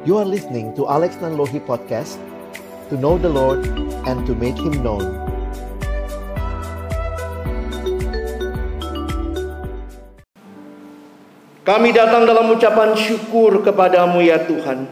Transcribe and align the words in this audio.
You 0.00 0.16
are 0.16 0.24
listening 0.24 0.72
to 0.80 0.88
Alex 0.88 1.20
Nanlohi 1.20 1.60
Podcast 1.60 2.16
To 2.88 2.96
know 2.96 3.20
the 3.20 3.28
Lord 3.28 3.60
and 4.08 4.24
to 4.24 4.32
make 4.32 4.56
Him 4.56 4.80
known. 4.80 5.04
Kami 11.68 11.92
datang 11.92 12.24
dalam 12.24 12.48
ucapan 12.48 12.96
syukur 12.96 13.60
kepadamu 13.60 14.24
ya 14.24 14.40
Tuhan. 14.40 14.88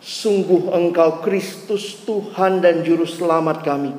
Sungguh 0.00 0.72
engkau 0.80 1.20
Kristus 1.20 2.00
Tuhan 2.08 2.64
dan 2.64 2.80
Juru 2.88 3.04
Selamat 3.04 3.60
kami. 3.60 3.92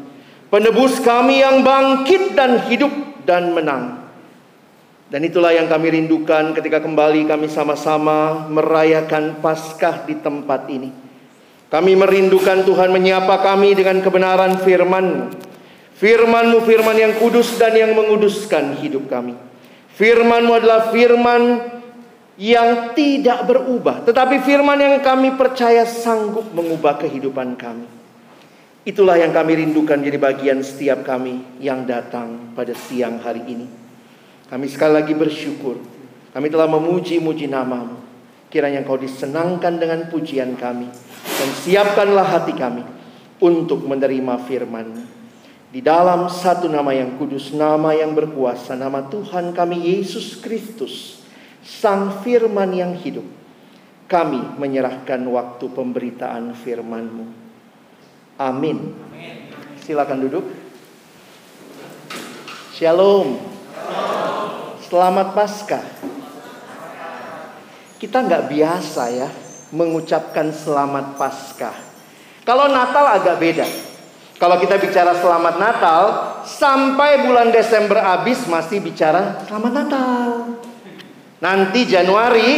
Penebus 0.50 0.98
kami 0.98 1.46
yang 1.46 1.62
bangkit 1.62 2.34
dan 2.34 2.58
hidup 2.66 3.22
dan 3.30 3.54
menang 3.54 4.03
dan 5.14 5.22
itulah 5.22 5.54
yang 5.54 5.70
kami 5.70 5.94
rindukan 5.94 6.58
ketika 6.58 6.82
kembali 6.82 7.30
kami 7.30 7.46
sama-sama 7.46 8.50
merayakan 8.50 9.38
Paskah 9.46 10.10
di 10.10 10.18
tempat 10.18 10.66
ini. 10.74 10.90
Kami 11.70 11.94
merindukan 11.94 12.66
Tuhan 12.66 12.90
menyapa 12.90 13.38
kami 13.46 13.78
dengan 13.78 14.02
kebenaran 14.02 14.58
firman-Mu. 14.66 15.30
Firman-Mu 16.02 16.66
firman 16.66 16.98
yang 16.98 17.14
kudus 17.22 17.62
dan 17.62 17.78
yang 17.78 17.94
menguduskan 17.94 18.82
hidup 18.82 19.06
kami. 19.06 19.38
Firman-Mu 19.94 20.50
adalah 20.50 20.90
firman 20.90 21.62
yang 22.42 22.98
tidak 22.98 23.46
berubah, 23.46 24.02
tetapi 24.10 24.42
firman 24.42 24.82
yang 24.82 24.98
kami 25.06 25.38
percaya 25.38 25.86
sanggup 25.86 26.50
mengubah 26.58 26.98
kehidupan 26.98 27.54
kami. 27.54 27.86
Itulah 28.82 29.22
yang 29.22 29.30
kami 29.30 29.62
rindukan 29.62 30.02
jadi 30.02 30.18
bagian 30.18 30.66
setiap 30.66 31.06
kami 31.06 31.62
yang 31.62 31.86
datang 31.86 32.58
pada 32.58 32.74
siang 32.74 33.22
hari 33.22 33.46
ini. 33.46 33.83
Kami 34.54 34.70
sekali 34.70 34.94
lagi 34.94 35.18
bersyukur. 35.18 35.82
Kami 36.30 36.46
telah 36.46 36.70
memuji-muji 36.70 37.50
namamu. 37.50 37.98
Kiranya 38.54 38.86
engkau 38.86 39.02
disenangkan 39.02 39.82
dengan 39.82 40.06
pujian 40.14 40.54
kami. 40.54 40.94
Dan 41.26 41.50
siapkanlah 41.58 42.22
hati 42.22 42.54
kami 42.54 42.86
untuk 43.42 43.82
menerima 43.82 44.46
firman 44.46 45.10
Di 45.74 45.82
dalam 45.82 46.30
satu 46.30 46.70
nama 46.70 46.94
yang 46.94 47.18
kudus, 47.18 47.50
nama 47.50 47.98
yang 47.98 48.14
berkuasa, 48.14 48.78
nama 48.78 49.10
Tuhan 49.10 49.58
kami 49.58 49.90
Yesus 49.90 50.38
Kristus, 50.38 51.26
Sang 51.66 52.22
Firman 52.22 52.78
yang 52.78 52.94
hidup. 52.94 53.26
Kami 54.06 54.62
menyerahkan 54.62 55.18
waktu 55.34 55.66
pemberitaan 55.74 56.54
firman-Mu. 56.54 57.26
Amin. 58.38 58.94
Silakan 59.82 60.30
duduk. 60.30 60.46
Shalom. 62.78 63.53
Selamat 64.94 65.34
Paskah. 65.34 65.82
Kita 67.98 68.22
nggak 68.22 68.46
biasa 68.46 69.10
ya 69.10 69.26
mengucapkan 69.74 70.54
selamat 70.54 71.18
Paskah. 71.18 71.74
Kalau 72.46 72.70
Natal 72.70 73.02
agak 73.18 73.42
beda. 73.42 73.66
Kalau 74.38 74.62
kita 74.62 74.78
bicara 74.78 75.18
selamat 75.18 75.58
Natal, 75.58 76.02
sampai 76.46 77.26
bulan 77.26 77.50
Desember 77.50 78.06
habis 78.06 78.46
masih 78.46 78.86
bicara 78.86 79.42
selamat 79.50 79.72
Natal. 79.82 80.30
Nanti 81.42 81.90
Januari 81.90 82.50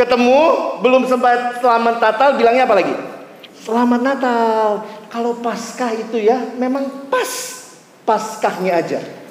ketemu 0.00 0.40
belum 0.80 1.04
sempat 1.04 1.60
selamat 1.60 2.00
Natal 2.00 2.40
bilangnya 2.40 2.64
apa 2.64 2.80
lagi? 2.80 2.96
Selamat 3.52 4.00
Natal. 4.00 4.80
Kalau 5.12 5.44
Paskah 5.44 5.92
itu 5.92 6.24
ya 6.24 6.40
memang 6.56 7.12
pas 7.12 7.28
Paskahnya 8.08 8.80
aja. 8.80 9.25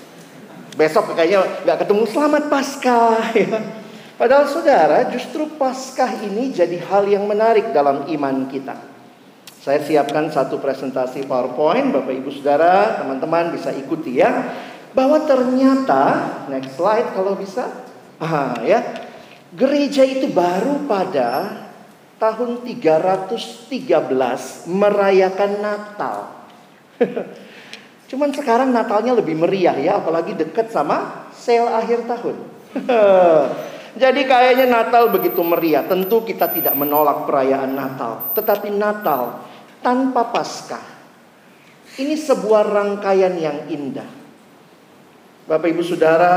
Besok 0.75 1.15
kayaknya 1.15 1.63
nggak 1.63 1.87
ketemu 1.87 2.03
selamat 2.03 2.43
Paskah 2.51 3.31
ya. 3.39 3.59
Padahal 4.19 4.47
saudara 4.47 5.07
justru 5.07 5.47
Paskah 5.55 6.19
ini 6.23 6.51
jadi 6.51 6.79
hal 6.83 7.07
yang 7.07 7.27
menarik 7.27 7.71
dalam 7.71 8.07
iman 8.11 8.47
kita. 8.51 8.75
Saya 9.63 9.81
siapkan 9.81 10.29
satu 10.29 10.61
presentasi 10.61 11.25
PowerPoint, 11.25 11.89
Bapak 11.89 12.13
Ibu 12.13 12.29
Saudara, 12.37 13.01
teman-teman 13.01 13.49
bisa 13.49 13.73
ikuti 13.73 14.21
ya. 14.21 14.53
Bahwa 14.93 15.25
ternyata, 15.25 16.37
next 16.53 16.77
slide 16.77 17.17
kalau 17.17 17.33
bisa. 17.33 17.65
Ah, 18.21 18.61
ya. 18.61 18.85
Gereja 19.57 20.05
itu 20.05 20.29
baru 20.29 20.85
pada 20.85 21.65
tahun 22.21 22.61
313 22.61 24.69
merayakan 24.69 25.51
Natal. 25.57 26.17
Cuman 28.15 28.31
sekarang 28.31 28.71
Natalnya 28.71 29.11
lebih 29.11 29.35
meriah 29.35 29.75
ya, 29.75 29.99
apalagi 29.99 30.39
dekat 30.39 30.71
sama 30.71 31.27
sale 31.35 31.67
akhir 31.67 32.07
tahun. 32.07 32.35
Jadi 34.07 34.23
kayaknya 34.23 34.71
Natal 34.71 35.11
begitu 35.11 35.43
meriah. 35.43 35.83
Tentu 35.83 36.23
kita 36.23 36.47
tidak 36.47 36.79
menolak 36.79 37.27
perayaan 37.27 37.75
Natal, 37.75 38.31
tetapi 38.31 38.71
Natal 38.71 39.43
tanpa 39.83 40.31
Paskah 40.31 40.95
ini 41.99 42.15
sebuah 42.15 42.63
rangkaian 42.71 43.35
yang 43.35 43.67
indah. 43.67 44.07
Bapak 45.51 45.75
Ibu 45.75 45.83
Saudara, 45.83 46.35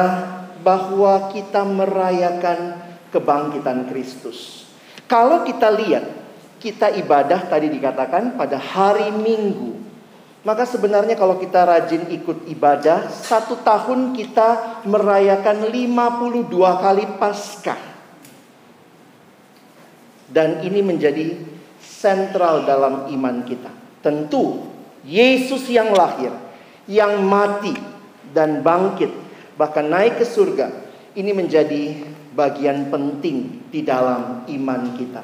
bahwa 0.59 1.31
kita 1.31 1.63
merayakan 1.63 2.75
kebangkitan 3.15 3.87
Kristus. 3.87 4.67
Kalau 5.07 5.47
kita 5.47 5.71
lihat, 5.71 6.11
kita 6.59 6.91
ibadah 6.91 7.47
tadi 7.47 7.71
dikatakan 7.71 8.35
pada 8.35 8.59
hari 8.59 9.15
Minggu. 9.15 9.88
Maka 10.49 10.65
sebenarnya 10.65 11.13
kalau 11.13 11.37
kita 11.37 11.69
rajin 11.69 12.09
ikut 12.09 12.49
ibadah, 12.49 13.13
satu 13.13 13.61
tahun 13.61 14.17
kita 14.17 14.81
merayakan 14.89 15.69
52 15.69 16.49
kali 16.57 17.05
Paskah. 17.21 17.77
Dan 20.25 20.65
ini 20.65 20.81
menjadi 20.81 21.37
sentral 21.77 22.65
dalam 22.65 23.13
iman 23.13 23.45
kita. 23.45 23.69
Tentu 24.01 24.73
Yesus 25.05 25.69
yang 25.69 25.93
lahir, 25.93 26.33
yang 26.89 27.21
mati 27.29 27.77
dan 28.33 28.65
bangkit, 28.65 29.13
bahkan 29.61 29.85
naik 29.85 30.17
ke 30.17 30.25
surga, 30.25 30.73
ini 31.13 31.37
menjadi 31.37 32.09
bagian 32.33 32.89
penting 32.89 33.69
di 33.69 33.85
dalam 33.85 34.49
iman 34.49 34.83
kita. 34.97 35.21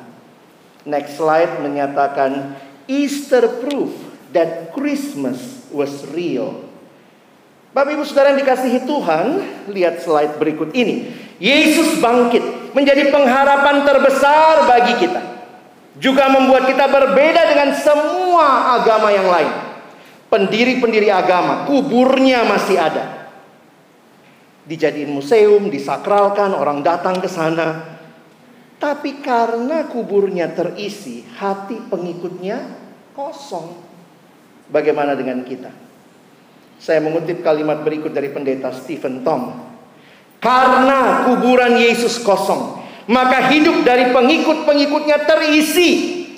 Next 0.84 1.16
slide 1.16 1.64
menyatakan 1.64 2.60
Easter 2.84 3.64
proof 3.64 4.03
that 4.34 4.74
Christmas 4.74 5.64
was 5.70 6.02
real. 6.10 6.66
Bapak 7.74 7.94
Ibu 7.94 8.06
Saudara 8.06 8.30
yang 8.34 8.42
dikasihi 8.42 8.86
Tuhan, 8.86 9.26
lihat 9.70 10.02
slide 10.02 10.38
berikut 10.38 10.70
ini. 10.78 11.10
Yesus 11.42 11.98
bangkit 11.98 12.70
menjadi 12.70 13.10
pengharapan 13.10 13.82
terbesar 13.82 14.66
bagi 14.70 14.94
kita. 15.02 15.22
Juga 15.98 16.30
membuat 16.30 16.70
kita 16.70 16.86
berbeda 16.86 17.42
dengan 17.50 17.74
semua 17.74 18.78
agama 18.78 19.10
yang 19.10 19.26
lain. 19.26 19.52
Pendiri-pendiri 20.30 21.10
agama, 21.10 21.66
kuburnya 21.66 22.42
masih 22.46 22.78
ada. 22.78 23.30
Dijadiin 24.66 25.10
museum, 25.10 25.70
disakralkan, 25.70 26.54
orang 26.54 26.82
datang 26.82 27.18
ke 27.22 27.30
sana. 27.30 27.98
Tapi 28.78 29.22
karena 29.22 29.86
kuburnya 29.86 30.50
terisi, 30.50 31.22
hati 31.38 31.78
pengikutnya 31.90 32.58
kosong. 33.14 33.83
Bagaimana 34.68 35.12
dengan 35.12 35.44
kita? 35.44 35.68
Saya 36.80 37.00
mengutip 37.00 37.40
kalimat 37.40 37.80
berikut 37.80 38.12
dari 38.12 38.32
pendeta 38.32 38.72
Stephen 38.72 39.24
Tom. 39.24 39.72
Karena 40.40 41.24
kuburan 41.24 41.80
Yesus 41.80 42.20
kosong, 42.20 42.84
maka 43.08 43.48
hidup 43.48 43.80
dari 43.80 44.12
pengikut-pengikutnya 44.12 45.24
terisi 45.24 45.90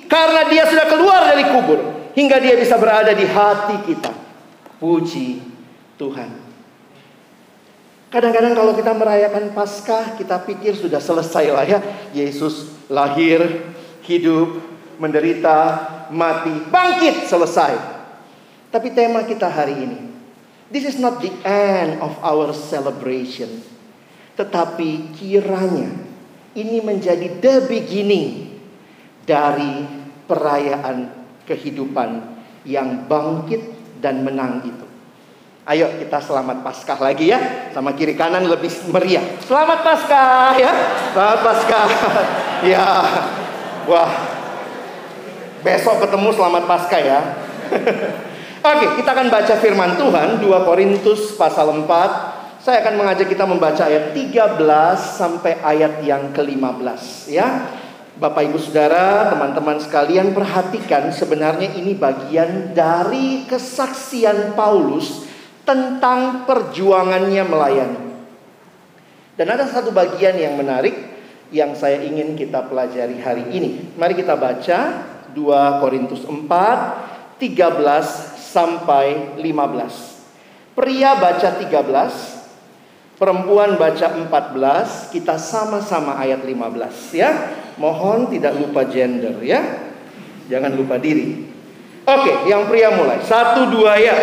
karena 0.06 0.46
dia 0.46 0.62
sudah 0.70 0.86
keluar 0.86 1.26
dari 1.26 1.50
kubur 1.50 2.10
hingga 2.14 2.38
dia 2.38 2.54
bisa 2.54 2.78
berada 2.78 3.10
di 3.10 3.26
hati 3.26 3.76
kita. 3.82 4.14
Puji 4.78 5.42
Tuhan. 5.98 6.30
Kadang-kadang 8.06 8.54
kalau 8.54 8.72
kita 8.78 8.94
merayakan 8.94 9.50
Paskah, 9.50 10.14
kita 10.14 10.38
pikir 10.46 10.78
sudah 10.78 11.02
selesai 11.02 11.50
lah 11.50 11.66
ya. 11.66 11.78
Yesus 12.14 12.86
lahir, 12.86 13.42
hidup, 14.06 14.62
menderita, 15.02 15.58
mati, 16.14 16.54
bangkit, 16.70 17.26
selesai. 17.26 17.95
Tapi 18.70 18.88
tema 18.92 19.22
kita 19.22 19.46
hari 19.46 19.76
ini, 19.78 20.00
this 20.70 20.84
is 20.84 20.98
not 20.98 21.22
the 21.22 21.30
end 21.46 22.02
of 22.02 22.12
our 22.22 22.50
celebration. 22.50 23.62
Tetapi 24.36 25.16
kiranya 25.16 25.88
ini 26.56 26.80
menjadi 26.82 27.40
the 27.40 27.64
beginning 27.68 28.58
dari 29.24 29.86
perayaan 30.26 31.08
kehidupan 31.46 32.36
yang 32.66 33.06
bangkit 33.06 33.62
dan 34.02 34.26
menang 34.26 34.60
itu. 34.66 34.86
Ayo 35.66 35.90
kita 35.98 36.22
selamat 36.22 36.62
Paskah 36.62 36.98
lagi 37.02 37.34
ya. 37.34 37.70
Sama 37.74 37.90
kiri 37.98 38.14
kanan 38.14 38.46
lebih 38.46 38.70
meriah. 38.94 39.22
Selamat 39.42 39.82
Paskah 39.82 40.54
ya. 40.54 40.72
Selamat 41.10 41.40
Paskah. 41.42 41.88
ya. 42.70 42.86
Wah. 43.90 44.10
Besok 45.66 46.06
ketemu 46.06 46.28
selamat 46.38 46.62
Paskah 46.70 47.02
ya. 47.02 47.20
Oke, 48.66 48.98
kita 48.98 49.14
akan 49.14 49.30
baca 49.30 49.54
firman 49.62 49.94
Tuhan 49.94 50.42
2 50.42 50.66
Korintus 50.66 51.38
pasal 51.38 51.70
4. 51.70 52.58
Saya 52.58 52.82
akan 52.82 52.98
mengajak 52.98 53.30
kita 53.30 53.46
membaca 53.46 53.86
ayat 53.86 54.10
13 54.10 54.58
sampai 54.98 55.62
ayat 55.62 56.02
yang 56.02 56.34
ke-15 56.34 57.30
ya. 57.30 57.70
Bapak 58.18 58.42
Ibu 58.50 58.58
Saudara, 58.58 59.30
teman-teman 59.30 59.78
sekalian 59.78 60.34
perhatikan 60.34 61.14
sebenarnya 61.14 61.78
ini 61.78 61.94
bagian 61.94 62.74
dari 62.74 63.46
kesaksian 63.46 64.58
Paulus 64.58 65.22
tentang 65.62 66.42
perjuangannya 66.50 67.46
melayani. 67.46 68.02
Dan 69.38 69.46
ada 69.46 69.70
satu 69.70 69.94
bagian 69.94 70.34
yang 70.42 70.58
menarik 70.58 71.14
yang 71.54 71.70
saya 71.78 72.02
ingin 72.02 72.34
kita 72.34 72.66
pelajari 72.66 73.22
hari 73.22 73.46
ini. 73.46 73.94
Mari 73.94 74.18
kita 74.18 74.34
baca 74.34 75.06
2 75.30 75.38
Korintus 75.78 76.26
4 76.26 77.14
13 77.36 78.35
sampai 78.46 79.36
15. 79.40 80.76
Pria 80.76 81.16
baca 81.16 81.48
13, 81.56 83.16
perempuan 83.16 83.80
baca 83.80 84.06
14, 84.12 85.10
kita 85.10 85.40
sama-sama 85.40 86.20
ayat 86.20 86.44
15 86.44 87.16
ya. 87.16 87.30
Mohon 87.76 88.30
tidak 88.32 88.56
lupa 88.56 88.86
gender 88.88 89.36
ya. 89.42 89.60
Jangan 90.46 90.72
lupa 90.78 90.96
diri. 90.96 91.42
Oke, 92.06 92.46
yang 92.46 92.70
pria 92.70 92.94
mulai. 92.94 93.18
Satu 93.26 93.66
dua 93.66 93.98
ya. 93.98 94.14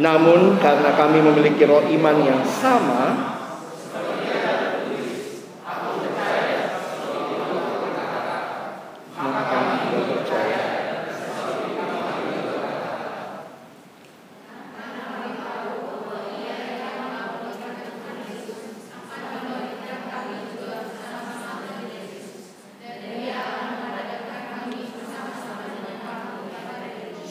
Namun 0.00 0.56
karena 0.62 0.94
kami 0.96 1.20
memiliki 1.20 1.68
roh 1.68 1.84
iman 1.84 2.16
yang 2.22 2.40
sama, 2.46 3.37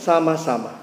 sama-sama. 0.07 0.80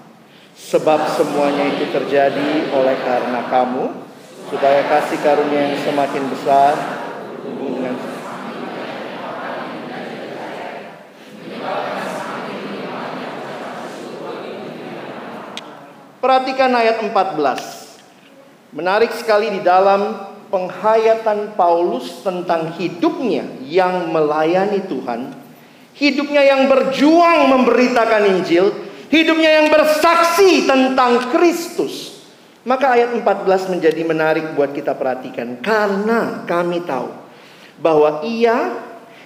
Sebab 0.52 1.08
semuanya 1.16 1.72
itu 1.72 1.88
terjadi 1.88 2.68
oleh 2.76 2.96
karena 3.00 3.48
kamu, 3.48 4.04
supaya 4.52 4.84
kasih 4.84 5.18
karunia 5.24 5.72
yang 5.72 5.80
semakin 5.80 6.28
besar 6.28 6.76
hubungan 7.48 7.96
Perhatikan 16.24 16.72
ayat 16.72 17.04
14. 17.04 18.72
Menarik 18.72 19.12
sekali 19.12 19.52
di 19.52 19.60
dalam 19.60 20.32
penghayatan 20.48 21.52
Paulus 21.52 22.24
tentang 22.24 22.72
hidupnya 22.80 23.44
yang 23.60 24.08
melayani 24.08 24.88
Tuhan, 24.88 25.36
hidupnya 25.92 26.48
yang 26.48 26.64
berjuang 26.64 27.52
memberitakan 27.52 28.40
Injil, 28.40 28.72
hidupnya 29.14 29.62
yang 29.62 29.68
bersaksi 29.70 30.66
tentang 30.66 31.30
Kristus. 31.30 32.18
Maka 32.66 32.98
ayat 32.98 33.14
14 33.14 33.70
menjadi 33.70 34.02
menarik 34.02 34.56
buat 34.58 34.74
kita 34.74 34.96
perhatikan 34.96 35.60
karena 35.62 36.42
kami 36.48 36.82
tahu 36.82 37.12
bahwa 37.78 38.24
ia 38.26 38.72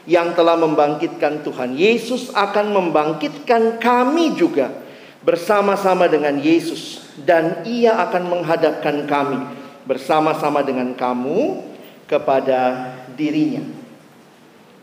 yang 0.04 0.34
telah 0.34 0.58
membangkitkan 0.58 1.46
Tuhan 1.46 1.78
Yesus 1.78 2.34
akan 2.34 2.74
membangkitkan 2.74 3.78
kami 3.78 4.34
juga 4.34 4.74
bersama-sama 5.22 6.10
dengan 6.10 6.34
Yesus 6.36 7.06
dan 7.22 7.62
ia 7.62 7.94
akan 8.10 8.26
menghadapkan 8.26 9.06
kami 9.06 9.38
bersama-sama 9.86 10.60
dengan 10.66 10.92
kamu 10.98 11.62
kepada 12.10 12.90
dirinya. 13.14 13.62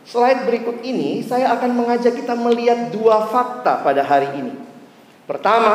Slide 0.08 0.48
berikut 0.48 0.80
ini 0.80 1.20
saya 1.20 1.52
akan 1.60 1.76
mengajak 1.76 2.16
kita 2.16 2.32
melihat 2.32 2.88
dua 2.88 3.28
fakta 3.28 3.84
pada 3.84 4.00
hari 4.00 4.32
ini. 4.38 4.65
Pertama, 5.26 5.74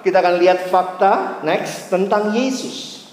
kita 0.00 0.24
akan 0.24 0.40
lihat 0.40 0.72
fakta 0.72 1.44
next 1.44 1.92
tentang 1.92 2.32
Yesus. 2.32 3.04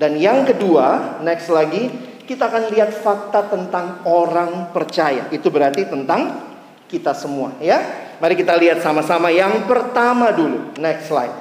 Dan 0.00 0.16
yang 0.16 0.48
kedua, 0.48 1.20
next 1.20 1.52
lagi, 1.52 1.92
kita 2.24 2.48
akan 2.48 2.72
lihat 2.72 2.90
fakta 3.04 3.52
tentang 3.52 4.00
orang 4.08 4.72
percaya. 4.72 5.28
Itu 5.28 5.52
berarti 5.52 5.84
tentang 5.84 6.40
kita 6.88 7.12
semua, 7.12 7.52
ya. 7.60 8.08
Mari 8.16 8.32
kita 8.32 8.56
lihat 8.56 8.80
sama-sama 8.80 9.28
yang 9.28 9.68
pertama 9.68 10.32
dulu. 10.32 10.72
Next 10.80 11.12
slide. 11.12 11.36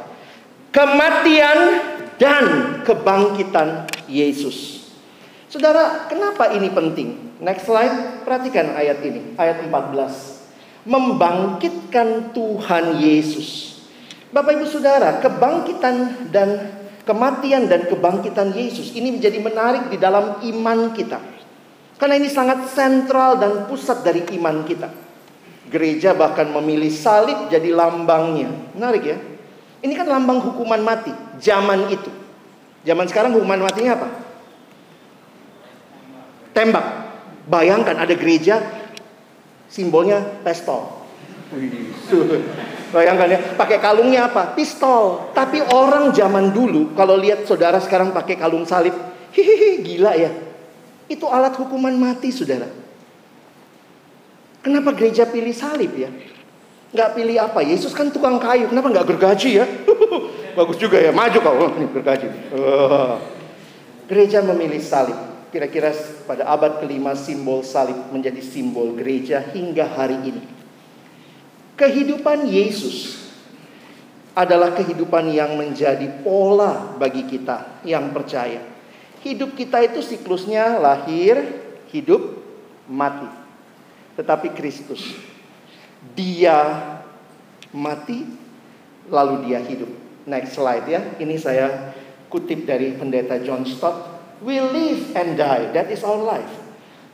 Kematian 0.75 1.59
dan 2.19 2.45
kebangkitan 2.83 3.87
Yesus. 4.11 4.89
Saudara, 5.47 6.11
kenapa 6.11 6.51
ini 6.51 6.67
penting? 6.67 7.39
Next 7.39 7.63
slide, 7.63 8.27
perhatikan 8.27 8.75
ayat 8.75 8.99
ini, 9.07 9.39
ayat 9.39 9.63
14. 9.63 10.83
Membangkitkan 10.83 12.35
Tuhan 12.35 12.99
Yesus 12.99 13.74
Bapak 14.33 14.57
Ibu 14.57 14.65
Saudara, 14.65 15.21
kebangkitan 15.21 16.29
dan 16.33 16.49
kematian 17.05 17.69
dan 17.69 17.85
kebangkitan 17.85 18.51
Yesus 18.51 18.97
ini 18.97 19.13
menjadi 19.13 19.37
menarik 19.37 19.93
di 19.93 19.97
dalam 20.01 20.41
iman 20.41 20.79
kita. 20.97 21.21
Karena 21.95 22.19
ini 22.19 22.27
sangat 22.27 22.67
sentral 22.73 23.39
dan 23.39 23.69
pusat 23.69 24.03
dari 24.03 24.25
iman 24.35 24.67
kita. 24.67 24.89
Gereja 25.71 26.13
bahkan 26.13 26.51
memilih 26.51 26.91
salib 26.91 27.47
jadi 27.47 27.71
lambangnya. 27.71 28.51
Menarik 28.75 29.03
ya. 29.05 29.17
Ini 29.85 29.93
kan 29.93 30.09
lambang 30.09 30.41
hukuman 30.41 30.81
mati 30.81 31.13
zaman 31.39 31.87
itu. 31.93 32.11
Zaman 32.85 33.05
sekarang 33.09 33.33
hukuman 33.33 33.65
matinya 33.65 33.97
apa? 33.97 34.09
Tembak. 36.53 36.85
Bayangkan 37.45 37.97
ada 37.97 38.13
gereja 38.17 38.61
simbolnya 39.69 40.21
pistol. 40.41 41.05
Bayangkan 42.95 43.27
ya, 43.27 43.39
pakai 43.59 43.83
kalungnya 43.83 44.31
apa? 44.31 44.55
Pistol. 44.55 45.35
Tapi 45.35 45.59
orang 45.59 46.15
zaman 46.15 46.55
dulu 46.55 46.95
kalau 46.95 47.19
lihat 47.19 47.43
saudara 47.43 47.75
sekarang 47.83 48.15
pakai 48.15 48.39
kalung 48.39 48.63
salib, 48.63 48.95
hihihi 49.35 49.83
gila 49.83 50.15
ya. 50.15 50.31
Itu 51.11 51.27
alat 51.27 51.59
hukuman 51.59 51.91
mati 51.91 52.31
saudara. 52.31 52.71
Kenapa 54.63 54.95
gereja 54.95 55.27
pilih 55.27 55.51
salib 55.51 55.91
ya? 55.91 56.07
Gak 56.95 57.19
pilih 57.19 57.35
apa? 57.35 57.59
Yesus 57.59 57.91
kan 57.91 58.07
tukang 58.07 58.39
kayu, 58.39 58.71
kenapa 58.71 58.87
gak 59.03 59.11
gergaji 59.11 59.59
ya? 59.59 59.67
Bagus 60.55 60.79
juga 60.79 60.95
ya, 60.95 61.11
maju 61.11 61.37
kau 61.43 61.67
oh, 61.67 61.71
ini 61.75 61.91
gergaji. 61.91 62.27
Oh. 62.55 63.19
Gereja 64.07 64.39
memilih 64.39 64.79
salib. 64.79 65.19
Kira-kira 65.51 65.91
pada 66.23 66.47
abad 66.47 66.79
kelima 66.79 67.11
simbol 67.11 67.59
salib 67.59 68.07
menjadi 68.15 68.39
simbol 68.39 68.95
gereja 68.95 69.43
hingga 69.51 69.83
hari 69.83 70.15
ini. 70.23 70.54
Kehidupan 71.75 72.47
Yesus 72.47 73.27
adalah 74.35 74.75
kehidupan 74.75 75.31
yang 75.31 75.55
menjadi 75.59 76.23
pola 76.23 76.95
bagi 76.95 77.27
kita 77.27 77.83
yang 77.87 78.11
percaya. 78.15 78.63
Hidup 79.23 79.55
kita 79.59 79.83
itu 79.83 79.99
siklusnya 79.99 80.79
lahir, 80.79 81.39
hidup, 81.91 82.39
mati. 82.87 83.27
Tetapi 84.15 84.55
Kristus, 84.55 85.03
dia 86.15 86.83
mati, 87.75 88.23
lalu 89.11 89.51
dia 89.51 89.59
hidup. 89.59 89.91
Next 90.27 90.55
slide 90.55 90.87
ya. 90.87 91.01
Ini 91.19 91.35
saya 91.35 91.95
kutip 92.31 92.63
dari 92.63 92.95
pendeta 92.95 93.39
John 93.43 93.67
Stott. 93.67 94.15
We 94.43 94.59
live 94.59 95.15
and 95.15 95.39
die, 95.39 95.71
that 95.75 95.87
is 95.91 96.03
our 96.03 96.19
life. 96.19 96.51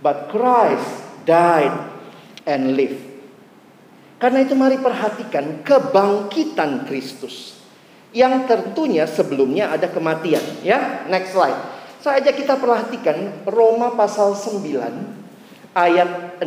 But 0.01 0.33
Christ 0.33 0.89
died 1.29 1.73
and 2.49 2.73
lived. 2.73 3.10
Karena 4.21 4.45
itu 4.45 4.53
mari 4.53 4.77
perhatikan 4.77 5.65
kebangkitan 5.65 6.85
Kristus. 6.85 7.57
Yang 8.13 8.45
tentunya 8.45 9.09
sebelumnya 9.09 9.73
ada 9.73 9.89
kematian. 9.89 10.61
Ya, 10.61 11.09
next 11.09 11.33
slide. 11.33 11.57
Saya 12.05 12.21
ajak 12.21 12.45
kita 12.45 12.61
perhatikan 12.61 13.45
Roma 13.49 13.97
pasal 13.97 14.37
9 14.37 14.61
ayat 15.73 16.37
6 16.37 16.45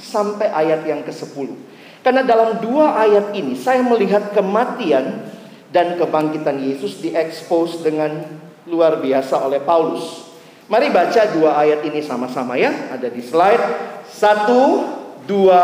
sampai 0.00 0.48
ayat 0.48 0.88
yang 0.88 1.04
ke-10. 1.04 1.52
Karena 2.00 2.22
dalam 2.22 2.62
dua 2.62 2.96
ayat 2.96 3.34
ini 3.34 3.58
saya 3.58 3.82
melihat 3.82 4.30
kematian 4.30 5.26
dan 5.74 5.98
kebangkitan 5.98 6.62
Yesus 6.62 7.02
diekspos 7.02 7.82
dengan 7.82 8.24
luar 8.70 9.02
biasa 9.02 9.42
oleh 9.42 9.58
Paulus. 9.60 10.32
Mari 10.70 10.94
baca 10.94 11.22
dua 11.34 11.58
ayat 11.60 11.82
ini 11.82 12.00
sama-sama 12.00 12.54
ya. 12.54 12.94
Ada 12.94 13.10
di 13.10 13.20
slide. 13.20 13.64
Satu, 14.06 14.86
dua, 15.26 15.62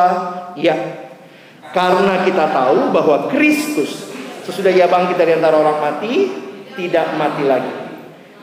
ya. 0.59 1.02
Karena 1.73 2.21
kita 2.23 2.53
tahu 2.53 2.93
bahwa 2.93 3.33
Kristus 3.33 4.13
sesudah 4.45 4.69
ia 4.69 4.87
bangkit 4.87 5.17
dari 5.17 5.33
antara 5.37 5.57
orang 5.57 5.81
mati 5.81 6.29
tidak 6.77 7.17
mati 7.17 7.45
lagi. 7.49 7.75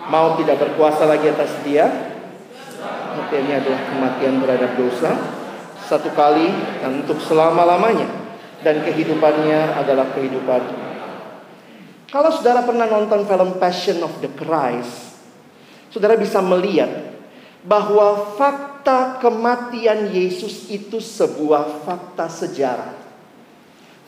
Mau 0.09 0.33
tidak 0.41 0.57
berkuasa 0.57 1.05
lagi 1.05 1.29
atas 1.29 1.53
dia. 1.62 1.86
Kematiannya 3.13 3.55
adalah 3.62 3.81
kematian 3.86 4.36
terhadap 4.41 4.71
dosa. 4.74 5.12
Satu 5.86 6.09
kali 6.13 6.50
dan 6.81 7.05
untuk 7.05 7.21
selama-lamanya. 7.21 8.09
Dan 8.65 8.83
kehidupannya 8.83 9.77
adalah 9.77 10.12
kehidupan. 10.12 10.62
Kalau 12.09 12.33
saudara 12.33 12.65
pernah 12.65 12.89
nonton 12.89 13.24
film 13.29 13.62
Passion 13.62 14.01
of 14.01 14.17
the 14.19 14.29
Christ. 14.33 15.21
Saudara 15.93 16.17
bisa 16.17 16.41
melihat 16.41 16.89
bahwa 17.62 18.33
fakta 18.38 18.69
fakta 18.79 19.19
kematian 19.19 20.07
Yesus 20.15 20.71
itu 20.71 21.03
sebuah 21.03 21.83
fakta 21.83 22.31
sejarah. 22.31 22.95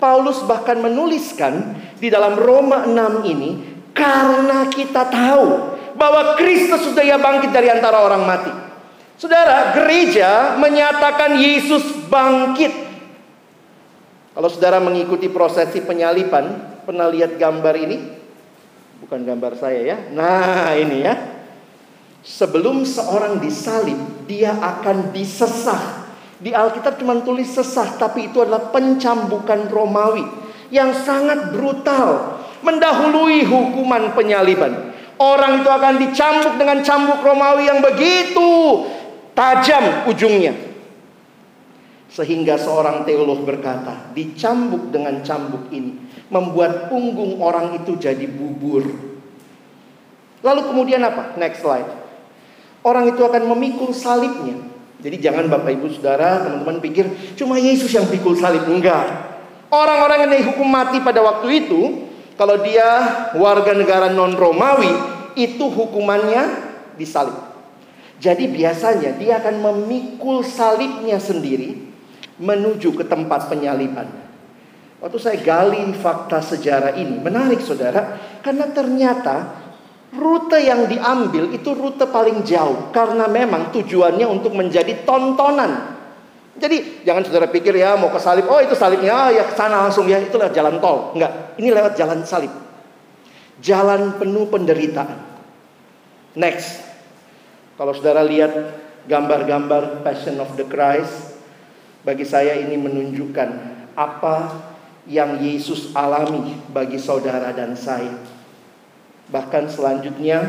Paulus 0.01 0.41
bahkan 0.49 0.81
menuliskan 0.81 1.77
di 2.01 2.09
dalam 2.09 2.33
Roma 2.33 2.89
6 2.89 3.21
ini 3.29 3.51
karena 3.93 4.65
kita 4.65 5.05
tahu 5.05 5.77
bahwa 5.93 6.33
Kristus 6.33 6.89
sudah 6.89 7.05
ya 7.05 7.21
bangkit 7.21 7.53
dari 7.53 7.69
antara 7.69 8.01
orang 8.01 8.25
mati. 8.25 8.49
Saudara, 9.21 9.77
gereja 9.77 10.57
menyatakan 10.57 11.37
Yesus 11.37 11.85
bangkit. 12.09 12.73
Kalau 14.33 14.49
saudara 14.49 14.81
mengikuti 14.81 15.29
prosesi 15.29 15.77
penyalipan, 15.85 16.81
pernah 16.89 17.05
lihat 17.05 17.37
gambar 17.37 17.75
ini? 17.77 17.97
Bukan 19.05 19.21
gambar 19.21 19.53
saya 19.61 19.81
ya. 19.85 19.97
Nah, 20.09 20.73
ini 20.73 21.05
ya. 21.05 21.13
Sebelum 22.25 22.81
seorang 22.81 23.37
disalib, 23.37 24.25
dia 24.25 24.57
akan 24.57 25.13
disesah. 25.13 26.00
Di 26.41 26.49
Alkitab 26.49 26.97
cuma 26.97 27.21
tulis 27.21 27.53
sesah, 27.53 28.01
tapi 28.01 28.33
itu 28.33 28.41
adalah 28.41 28.73
pencambukan 28.73 29.69
Romawi 29.69 30.25
yang 30.73 30.89
sangat 30.89 31.53
brutal, 31.53 32.41
mendahului 32.65 33.45
hukuman 33.45 34.17
penyaliban. 34.17 34.89
Orang 35.21 35.61
itu 35.61 35.69
akan 35.69 36.01
dicambuk 36.01 36.57
dengan 36.57 36.81
cambuk 36.81 37.21
Romawi 37.21 37.69
yang 37.69 37.77
begitu 37.85 38.49
tajam 39.37 40.09
ujungnya. 40.09 40.57
Sehingga 42.09 42.57
seorang 42.57 43.05
teolog 43.05 43.45
berkata, 43.45 44.09
dicambuk 44.17 44.89
dengan 44.89 45.21
cambuk 45.21 45.69
ini 45.69 45.95
membuat 46.33 46.89
punggung 46.89 47.37
orang 47.37 47.77
itu 47.77 48.01
jadi 48.01 48.25
bubur. 48.25 48.83
Lalu 50.41 50.61
kemudian 50.65 51.05
apa? 51.05 51.37
Next 51.37 51.61
slide. 51.61 51.87
Orang 52.81 53.13
itu 53.13 53.21
akan 53.21 53.45
memikul 53.45 53.93
salibnya. 53.93 54.57
Jadi 55.01 55.17
jangan 55.17 55.49
Bapak 55.49 55.73
Ibu 55.81 55.89
Saudara, 55.97 56.45
teman-teman 56.45 56.77
pikir 56.77 57.09
cuma 57.33 57.57
Yesus 57.57 57.89
yang 57.89 58.05
pikul 58.05 58.37
salib. 58.37 58.69
Enggak. 58.69 59.33
Orang-orang 59.73 60.29
yang 60.29 60.31
dihukum 60.45 60.69
mati 60.69 61.01
pada 61.01 61.25
waktu 61.25 61.65
itu, 61.65 62.05
kalau 62.37 62.61
dia 62.61 62.85
warga 63.33 63.73
negara 63.73 64.13
non 64.13 64.37
Romawi, 64.37 64.93
itu 65.33 65.65
hukumannya 65.65 66.69
disalib. 66.99 67.37
Jadi 68.21 68.45
biasanya 68.53 69.17
dia 69.17 69.41
akan 69.41 69.55
memikul 69.65 70.45
salibnya 70.45 71.17
sendiri 71.17 71.73
menuju 72.37 72.93
ke 72.93 73.05
tempat 73.09 73.49
penyaliban. 73.49 74.05
Waktu 75.01 75.17
saya 75.17 75.37
gali 75.41 75.97
fakta 75.97 76.45
sejarah 76.45 76.93
ini, 76.93 77.17
menarik 77.17 77.57
saudara, 77.65 78.21
karena 78.45 78.69
ternyata 78.69 79.60
rute 80.11 80.59
yang 80.59 80.91
diambil 80.91 81.55
itu 81.55 81.71
rute 81.71 82.03
paling 82.11 82.43
jauh 82.43 82.91
karena 82.91 83.31
memang 83.31 83.71
tujuannya 83.71 84.27
untuk 84.27 84.51
menjadi 84.51 85.07
tontonan. 85.07 85.99
Jadi 86.51 87.07
jangan 87.07 87.23
saudara 87.23 87.47
pikir 87.47 87.79
ya 87.79 87.95
mau 87.95 88.11
ke 88.11 88.19
salib, 88.19 88.45
oh 88.51 88.59
itu 88.59 88.75
salibnya, 88.75 89.15
oh 89.15 89.31
ya 89.31 89.47
ke 89.47 89.55
sana 89.55 89.87
langsung 89.87 90.05
ya, 90.11 90.19
itu 90.19 90.35
lewat 90.35 90.51
jalan 90.51 90.83
tol. 90.83 91.15
Enggak, 91.15 91.55
ini 91.55 91.71
lewat 91.71 91.95
jalan 91.95 92.27
salib. 92.27 92.51
Jalan 93.63 94.19
penuh 94.19 94.51
penderitaan. 94.51 95.31
Next, 96.35 96.83
kalau 97.79 97.95
saudara 97.95 98.21
lihat 98.27 98.51
gambar-gambar 99.07 100.03
Passion 100.03 100.43
of 100.43 100.53
the 100.59 100.67
Christ, 100.67 101.39
bagi 102.03 102.27
saya 102.27 102.59
ini 102.59 102.75
menunjukkan 102.75 103.49
apa 103.95 104.59
yang 105.07 105.39
Yesus 105.39 105.95
alami 105.95 106.57
bagi 106.69 106.99
saudara 106.99 107.55
dan 107.55 107.73
saya. 107.79 108.40
Bahkan 109.31 109.71
selanjutnya 109.71 110.43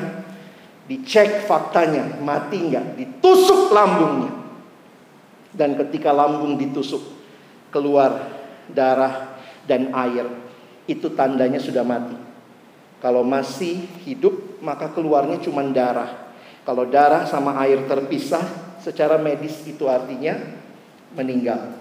dicek 0.91 1.47
faktanya, 1.47 2.19
mati 2.19 2.59
enggak, 2.59 2.99
ditusuk 2.99 3.71
lambungnya. 3.71 4.35
Dan 5.55 5.79
ketika 5.79 6.11
lambung 6.11 6.59
ditusuk, 6.59 7.01
keluar 7.71 8.35
darah 8.69 9.39
dan 9.65 9.95
air. 9.95 10.27
Itu 10.91 11.15
tandanya 11.15 11.63
sudah 11.63 11.87
mati. 11.87 12.19
Kalau 12.99 13.23
masih 13.23 13.83
hidup, 14.07 14.59
maka 14.63 14.91
keluarnya 14.91 15.39
cuma 15.43 15.63
darah. 15.71 16.35
Kalau 16.63 16.87
darah 16.87 17.27
sama 17.27 17.59
air 17.63 17.87
terpisah, 17.91 18.43
secara 18.79 19.19
medis 19.19 19.63
itu 19.67 19.87
artinya 19.91 20.39
meninggal. 21.15 21.75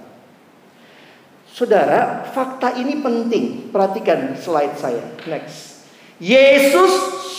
Saudara, 1.52 2.26
fakta 2.32 2.80
ini 2.80 3.04
penting. 3.04 3.70
Perhatikan 3.70 4.34
slide 4.40 4.76
saya. 4.80 5.04
Next. 5.28 5.71
Yesus 6.22 6.92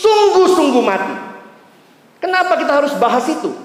sungguh-sungguh 0.03 0.83
mati. 0.83 1.15
Kenapa 2.19 2.59
kita 2.59 2.83
harus 2.83 2.91
bahas 2.99 3.23
itu? 3.31 3.55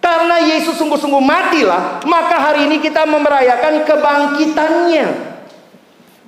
Karena 0.00 0.40
Yesus 0.40 0.76
sungguh-sungguh 0.76 1.20
matilah, 1.20 2.04
maka 2.04 2.36
hari 2.36 2.68
ini 2.68 2.80
kita 2.80 3.08
memerayakan 3.08 3.88
kebangkitannya. 3.88 5.06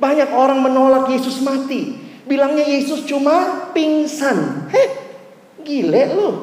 Banyak 0.01 0.31
orang 0.33 0.65
menolak 0.65 1.13
Yesus 1.13 1.45
mati. 1.45 2.01
Bilangnya 2.25 2.65
Yesus 2.65 3.05
cuma 3.05 3.69
pingsan. 3.77 4.69
Heh, 4.73 4.89
gile 5.61 6.05
loh. 6.17 6.35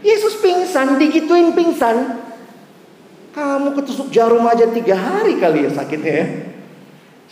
Yesus 0.00 0.40
pingsan, 0.40 0.96
digituin 0.96 1.52
pingsan. 1.52 2.20
Kamu 3.32 3.72
ketusuk 3.76 4.12
jarum 4.12 4.44
aja 4.44 4.68
tiga 4.68 4.92
hari 4.92 5.40
kali 5.40 5.64
ya 5.64 5.70
sakitnya 5.72 6.12
ya. 6.12 6.26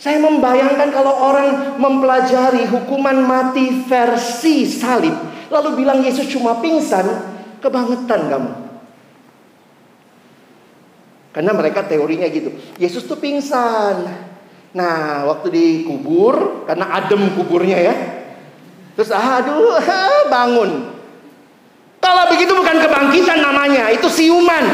Saya 0.01 0.17
membayangkan 0.17 0.89
kalau 0.89 1.13
orang 1.13 1.77
mempelajari 1.77 2.65
hukuman 2.65 3.21
mati 3.21 3.85
versi 3.85 4.65
salib. 4.65 5.13
Lalu 5.53 5.85
bilang 5.85 6.01
Yesus 6.01 6.25
cuma 6.25 6.57
pingsan. 6.57 7.05
Kebangetan 7.61 8.33
kamu. 8.33 8.51
Karena 11.37 11.53
mereka 11.53 11.85
teorinya 11.85 12.25
gitu. 12.33 12.49
Yesus 12.81 13.05
tuh 13.05 13.21
pingsan. 13.21 14.09
Nah 14.73 15.29
waktu 15.29 15.53
dikubur. 15.53 16.65
Karena 16.65 16.97
adem 16.97 17.37
kuburnya 17.37 17.77
ya. 17.77 17.93
Terus 18.97 19.13
aduh 19.13 19.77
bangun. 20.33 20.97
Kalau 22.01 22.25
begitu 22.33 22.57
bukan 22.57 22.81
kebangkitan 22.81 23.37
namanya, 23.37 23.93
itu 23.93 24.09
siuman. 24.09 24.65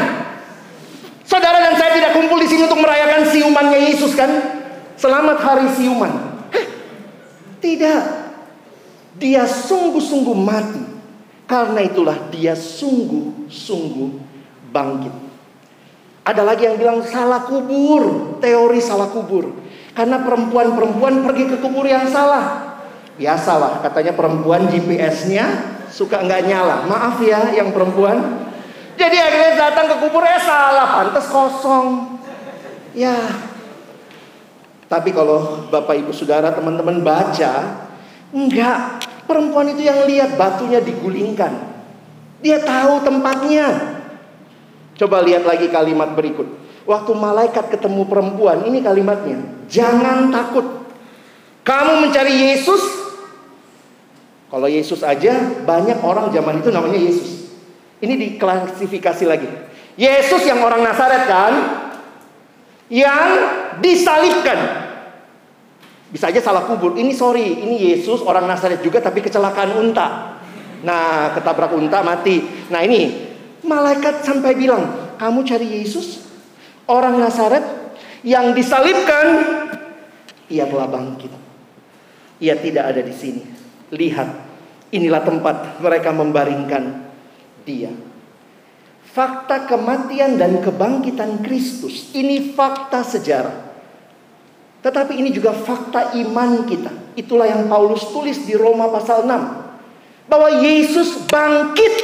Saudara 1.28 1.60
dan 1.60 1.76
saya 1.76 2.00
tidak 2.00 2.16
kumpul 2.16 2.40
di 2.40 2.48
sini 2.48 2.64
untuk 2.64 2.80
merayakan 2.80 3.28
siumannya 3.28 3.92
Yesus 3.92 4.16
kan? 4.16 4.57
Selamat 4.98 5.38
hari 5.38 5.70
siuman. 5.78 6.10
Hah? 6.50 6.66
Tidak. 7.62 8.02
Dia 9.22 9.46
sungguh-sungguh 9.46 10.34
mati. 10.34 10.82
Karena 11.46 11.80
itulah 11.86 12.18
dia 12.34 12.58
sungguh-sungguh 12.58 14.10
bangkit. 14.74 15.14
Ada 16.26 16.44
lagi 16.44 16.68
yang 16.68 16.76
bilang 16.76 17.00
salah 17.06 17.46
kubur, 17.46 18.36
teori 18.42 18.82
salah 18.82 19.08
kubur. 19.08 19.48
Karena 19.96 20.20
perempuan-perempuan 20.20 21.24
pergi 21.24 21.44
ke 21.46 21.56
kubur 21.62 21.88
yang 21.88 22.04
salah. 22.10 22.76
Biasalah 23.16 23.80
katanya 23.80 24.12
perempuan 24.12 24.68
GPS-nya 24.68 25.46
suka 25.88 26.20
nggak 26.20 26.42
nyala. 26.44 26.84
Maaf 26.84 27.22
ya 27.24 27.54
yang 27.54 27.72
perempuan. 27.72 28.44
Jadi 28.98 29.14
akhirnya 29.14 29.54
datang 29.56 29.94
ke 29.94 29.96
kubur 30.04 30.26
eh 30.26 30.42
salah, 30.42 31.00
pantas 31.00 31.26
kosong. 31.30 32.18
Ya. 32.92 33.47
Tapi 34.88 35.12
kalau 35.12 35.68
Bapak 35.68 36.00
Ibu 36.00 36.12
Saudara 36.16 36.52
teman-teman 36.52 37.04
baca, 37.04 37.52
enggak. 38.32 39.04
Perempuan 39.28 39.68
itu 39.76 39.84
yang 39.84 40.08
lihat 40.08 40.40
batunya 40.40 40.80
digulingkan. 40.80 41.52
Dia 42.40 42.64
tahu 42.64 43.04
tempatnya. 43.04 44.00
Coba 44.96 45.20
lihat 45.20 45.44
lagi 45.44 45.68
kalimat 45.68 46.16
berikut. 46.16 46.48
Waktu 46.88 47.12
malaikat 47.12 47.68
ketemu 47.68 48.08
perempuan, 48.08 48.64
ini 48.64 48.80
kalimatnya. 48.80 49.68
Jangan 49.68 50.32
takut. 50.32 50.64
Kamu 51.60 52.08
mencari 52.08 52.48
Yesus 52.48 52.80
kalau 54.48 54.64
Yesus 54.64 55.04
aja 55.04 55.60
banyak 55.68 56.00
orang 56.00 56.32
zaman 56.32 56.64
itu 56.64 56.72
namanya 56.72 56.96
Yesus. 56.96 57.52
Ini 58.00 58.16
diklasifikasi 58.16 59.24
lagi. 59.28 59.48
Yesus 60.00 60.40
yang 60.48 60.64
orang 60.64 60.80
Nazaret 60.80 61.28
kan 61.28 61.52
yang 62.88 63.24
disalibkan. 63.80 64.88
Bisa 66.08 66.32
aja 66.32 66.40
salah 66.40 66.64
kubur. 66.64 66.96
Ini 66.96 67.12
sorry, 67.12 67.44
ini 67.44 67.92
Yesus 67.92 68.24
orang 68.24 68.48
Nazaret 68.48 68.80
juga 68.80 69.04
tapi 69.04 69.20
kecelakaan 69.20 69.76
unta. 69.76 70.40
Nah, 70.80 71.36
ketabrak 71.36 71.76
unta 71.76 72.00
mati. 72.00 72.40
Nah, 72.72 72.80
ini 72.80 73.28
malaikat 73.60 74.24
sampai 74.24 74.56
bilang, 74.56 75.14
"Kamu 75.20 75.44
cari 75.44 75.84
Yesus, 75.84 76.24
orang 76.88 77.20
Nazaret 77.20 77.64
yang 78.24 78.56
disalibkan, 78.56 79.26
ia 80.48 80.64
telah 80.64 80.88
bangkit. 80.88 81.32
Ia 82.40 82.56
tidak 82.56 82.84
ada 82.96 83.02
di 83.04 83.12
sini." 83.12 83.42
Lihat, 83.92 84.28
inilah 84.96 85.20
tempat 85.20 85.76
mereka 85.84 86.08
membaringkan 86.16 87.04
dia. 87.68 88.07
Fakta 89.18 89.66
kematian 89.66 90.38
dan 90.38 90.62
kebangkitan 90.62 91.42
Kristus 91.42 92.14
ini 92.14 92.54
fakta 92.54 93.02
sejarah. 93.02 93.66
Tetapi 94.78 95.18
ini 95.18 95.34
juga 95.34 95.50
fakta 95.50 96.14
iman 96.22 96.62
kita. 96.62 97.18
Itulah 97.18 97.50
yang 97.50 97.66
Paulus 97.66 98.06
tulis 98.14 98.46
di 98.46 98.54
Roma 98.54 98.86
pasal 98.94 99.26
6. 99.26 100.30
Bahwa 100.30 100.62
Yesus 100.62 101.26
bangkit. 101.26 101.94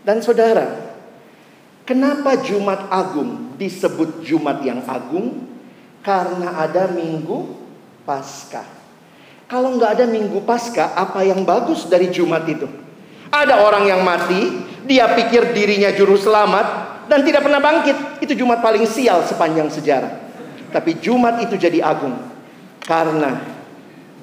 Dan 0.00 0.24
saudara, 0.24 0.96
kenapa 1.84 2.40
Jumat 2.40 2.88
Agung 2.88 3.60
disebut 3.60 4.24
Jumat 4.24 4.64
yang 4.64 4.80
agung? 4.88 5.52
Karena 6.00 6.64
ada 6.64 6.88
Minggu 6.88 7.44
Paskah. 8.08 8.64
Kalau 9.52 9.76
nggak 9.76 10.00
ada 10.00 10.06
Minggu 10.08 10.40
Paskah, 10.48 10.96
apa 10.96 11.28
yang 11.28 11.44
bagus 11.44 11.84
dari 11.84 12.08
Jumat 12.08 12.48
itu? 12.48 12.85
Ada 13.30 13.62
orang 13.62 13.90
yang 13.90 14.00
mati, 14.06 14.62
dia 14.86 15.10
pikir 15.12 15.50
dirinya 15.50 15.90
juru 15.92 16.14
selamat 16.14 16.66
dan 17.10 17.22
tidak 17.26 17.42
pernah 17.42 17.58
bangkit. 17.58 18.22
Itu 18.22 18.38
Jumat 18.38 18.62
paling 18.62 18.86
sial 18.86 19.26
sepanjang 19.26 19.70
sejarah. 19.70 20.12
Tapi 20.70 20.98
Jumat 21.02 21.42
itu 21.42 21.58
jadi 21.58 21.82
agung 21.82 22.14
karena 22.86 23.42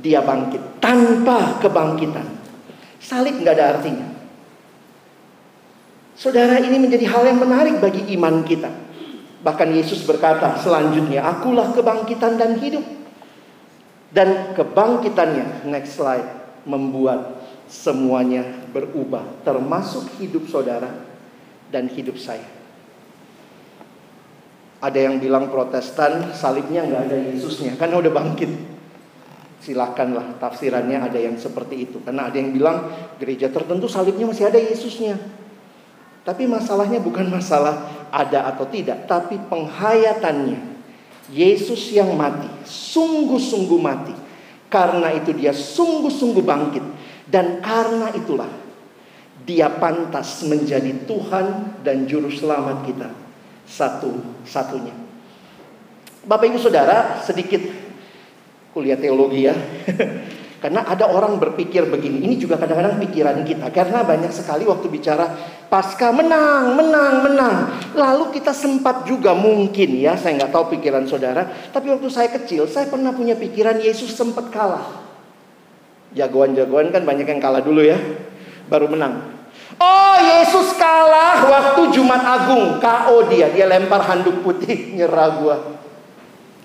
dia 0.04 0.24
bangkit 0.24 0.80
tanpa 0.84 1.60
kebangkitan. 1.60 2.28
Salib 3.00 3.40
nggak 3.40 3.56
ada 3.60 3.66
artinya. 3.80 4.08
Saudara 6.14 6.62
ini 6.62 6.78
menjadi 6.80 7.10
hal 7.10 7.26
yang 7.28 7.40
menarik 7.42 7.82
bagi 7.84 8.08
iman 8.16 8.46
kita. 8.48 8.70
Bahkan 9.44 9.76
Yesus 9.76 10.08
berkata 10.08 10.56
selanjutnya, 10.62 11.20
akulah 11.20 11.76
kebangkitan 11.76 12.40
dan 12.40 12.56
hidup. 12.64 12.86
Dan 14.14 14.56
kebangkitannya, 14.56 15.68
next 15.68 16.00
slide, 16.00 16.64
membuat 16.64 17.44
semuanya 17.68 18.63
berubah. 18.74 19.46
Termasuk 19.46 20.18
hidup 20.18 20.50
saudara 20.50 20.90
dan 21.70 21.86
hidup 21.94 22.18
saya. 22.18 22.50
Ada 24.84 25.00
yang 25.00 25.22
bilang 25.22 25.48
protestan 25.48 26.36
salibnya 26.36 26.84
nggak 26.84 27.02
ada 27.08 27.18
Yesusnya, 27.32 27.80
karena 27.80 28.04
udah 28.04 28.12
bangkit. 28.12 28.52
Silakanlah 29.64 30.36
tafsirannya 30.44 31.00
ada 31.00 31.16
yang 31.16 31.40
seperti 31.40 31.88
itu. 31.88 32.04
Karena 32.04 32.28
ada 32.28 32.36
yang 32.36 32.52
bilang 32.52 32.92
gereja 33.16 33.48
tertentu 33.48 33.88
salibnya 33.88 34.28
masih 34.28 34.52
ada 34.52 34.60
Yesusnya. 34.60 35.16
Tapi 36.28 36.48
masalahnya 36.52 37.00
bukan 37.00 37.32
masalah 37.32 38.08
ada 38.12 38.52
atau 38.52 38.68
tidak, 38.68 39.08
tapi 39.08 39.40
penghayatannya. 39.48 40.76
Yesus 41.32 41.96
yang 41.96 42.12
mati, 42.20 42.52
sungguh-sungguh 42.68 43.80
mati. 43.80 44.12
Karena 44.68 45.16
itu 45.16 45.32
dia 45.32 45.56
sungguh-sungguh 45.56 46.44
bangkit. 46.44 46.84
Dan 47.24 47.64
karena 47.64 48.12
itulah 48.12 48.52
dia 49.44 49.68
pantas 49.68 50.44
menjadi 50.48 51.04
Tuhan 51.04 51.80
dan 51.84 52.08
Juru 52.08 52.32
Selamat 52.32 52.88
kita. 52.88 53.12
Satu-satunya. 53.68 54.96
Bapak 56.24 56.48
Ibu 56.48 56.60
Saudara, 56.60 57.20
sedikit 57.20 57.60
kuliah 58.72 58.96
teologi 58.96 59.48
ya. 59.48 59.56
Karena 60.64 60.88
ada 60.88 61.12
orang 61.12 61.44
berpikir 61.44 61.92
begini, 61.92 62.24
ini 62.24 62.40
juga 62.40 62.56
kadang-kadang 62.56 62.96
pikiran 63.04 63.44
kita. 63.44 63.68
Karena 63.76 64.00
banyak 64.08 64.32
sekali 64.32 64.64
waktu 64.64 64.88
bicara 64.88 65.28
pasca 65.68 66.16
menang, 66.16 66.80
menang, 66.80 67.20
menang. 67.20 67.58
Lalu 67.92 68.32
kita 68.40 68.56
sempat 68.56 69.04
juga 69.04 69.36
mungkin 69.36 70.00
ya, 70.00 70.16
saya 70.16 70.40
nggak 70.40 70.56
tahu 70.56 70.80
pikiran 70.80 71.04
saudara. 71.04 71.52
Tapi 71.68 71.92
waktu 71.92 72.08
saya 72.08 72.32
kecil, 72.32 72.72
saya 72.72 72.88
pernah 72.88 73.12
punya 73.12 73.36
pikiran 73.36 73.76
Yesus 73.84 74.16
sempat 74.16 74.48
kalah. 74.56 75.04
Jagoan-jagoan 76.16 76.96
kan 76.96 77.04
banyak 77.04 77.28
yang 77.28 77.44
kalah 77.44 77.60
dulu 77.60 77.84
ya, 77.84 78.00
baru 78.74 78.90
menang. 78.90 79.46
Oh 79.78 80.18
Yesus 80.18 80.74
kalah 80.82 81.46
waktu 81.46 81.94
Jumat 81.94 82.26
Agung, 82.26 82.82
KO 82.82 83.30
dia, 83.30 83.54
dia 83.54 83.70
lempar 83.70 84.02
handuk 84.02 84.42
putih, 84.42 84.90
nyerah 84.98 85.30
gua. 85.38 85.58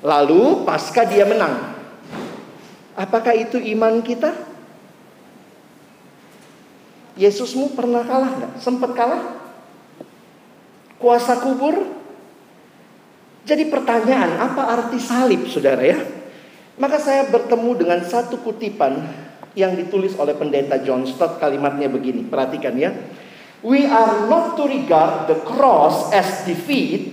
Lalu 0.01 0.65
pasca 0.65 1.05
dia 1.05 1.29
menang. 1.29 1.77
Apakah 2.97 3.37
itu 3.37 3.61
iman 3.77 4.01
kita? 4.01 4.33
Yesusmu 7.19 7.77
pernah 7.77 8.07
kalah 8.07 8.31
nggak? 8.41 8.53
Sempat 8.63 8.91
kalah? 8.97 9.23
Kuasa 10.97 11.45
kubur? 11.45 11.99
Jadi 13.43 13.67
pertanyaan, 13.71 14.39
apa 14.39 14.63
arti 14.71 14.99
salib 15.03 15.47
saudara 15.51 15.83
ya? 15.83 15.99
Maka 16.79 17.03
saya 17.03 17.27
bertemu 17.27 17.71
dengan 17.75 18.01
satu 18.07 18.39
kutipan 18.39 19.03
yang 19.59 19.75
ditulis 19.75 20.15
oleh 20.15 20.39
pendeta 20.39 20.79
John 20.79 21.03
Stott 21.03 21.43
kalimatnya 21.43 21.91
begini, 21.91 22.23
perhatikan 22.23 22.79
ya. 22.79 22.95
We 23.59 23.91
are 23.91 24.31
not 24.31 24.55
to 24.55 24.71
regard 24.71 25.27
the 25.27 25.43
cross 25.43 26.15
as 26.15 26.47
defeat 26.47 27.11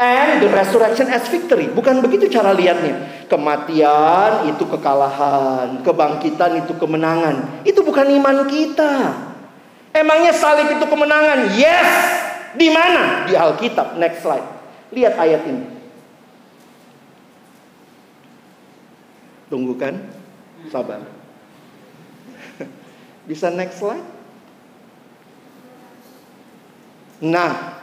and 0.00 0.40
the 0.40 0.48
resurrection 0.48 1.12
as 1.12 1.28
victory. 1.28 1.68
Bukan 1.68 2.00
begitu 2.00 2.32
cara 2.32 2.56
lihatnya. 2.56 3.28
Kematian 3.28 4.48
itu 4.48 4.64
kekalahan, 4.64 5.84
kebangkitan 5.84 6.64
itu 6.64 6.72
kemenangan. 6.80 7.60
Itu 7.68 7.84
bukan 7.84 8.08
iman 8.08 8.48
kita. 8.48 8.92
Emangnya 9.92 10.32
salib 10.32 10.72
itu 10.72 10.88
kemenangan? 10.88 11.52
Yes. 11.60 11.90
Di 12.56 12.72
mana? 12.72 13.28
Di 13.28 13.36
Alkitab. 13.36 14.00
Next 14.00 14.24
slide. 14.24 14.48
Lihat 14.96 15.20
ayat 15.20 15.44
ini. 15.44 15.64
Tunggu 19.52 19.76
kan? 19.76 20.00
Sabar. 20.72 21.21
Bisa 23.26 23.48
next 23.50 23.78
slide? 23.78 24.02
Nah, 27.22 27.78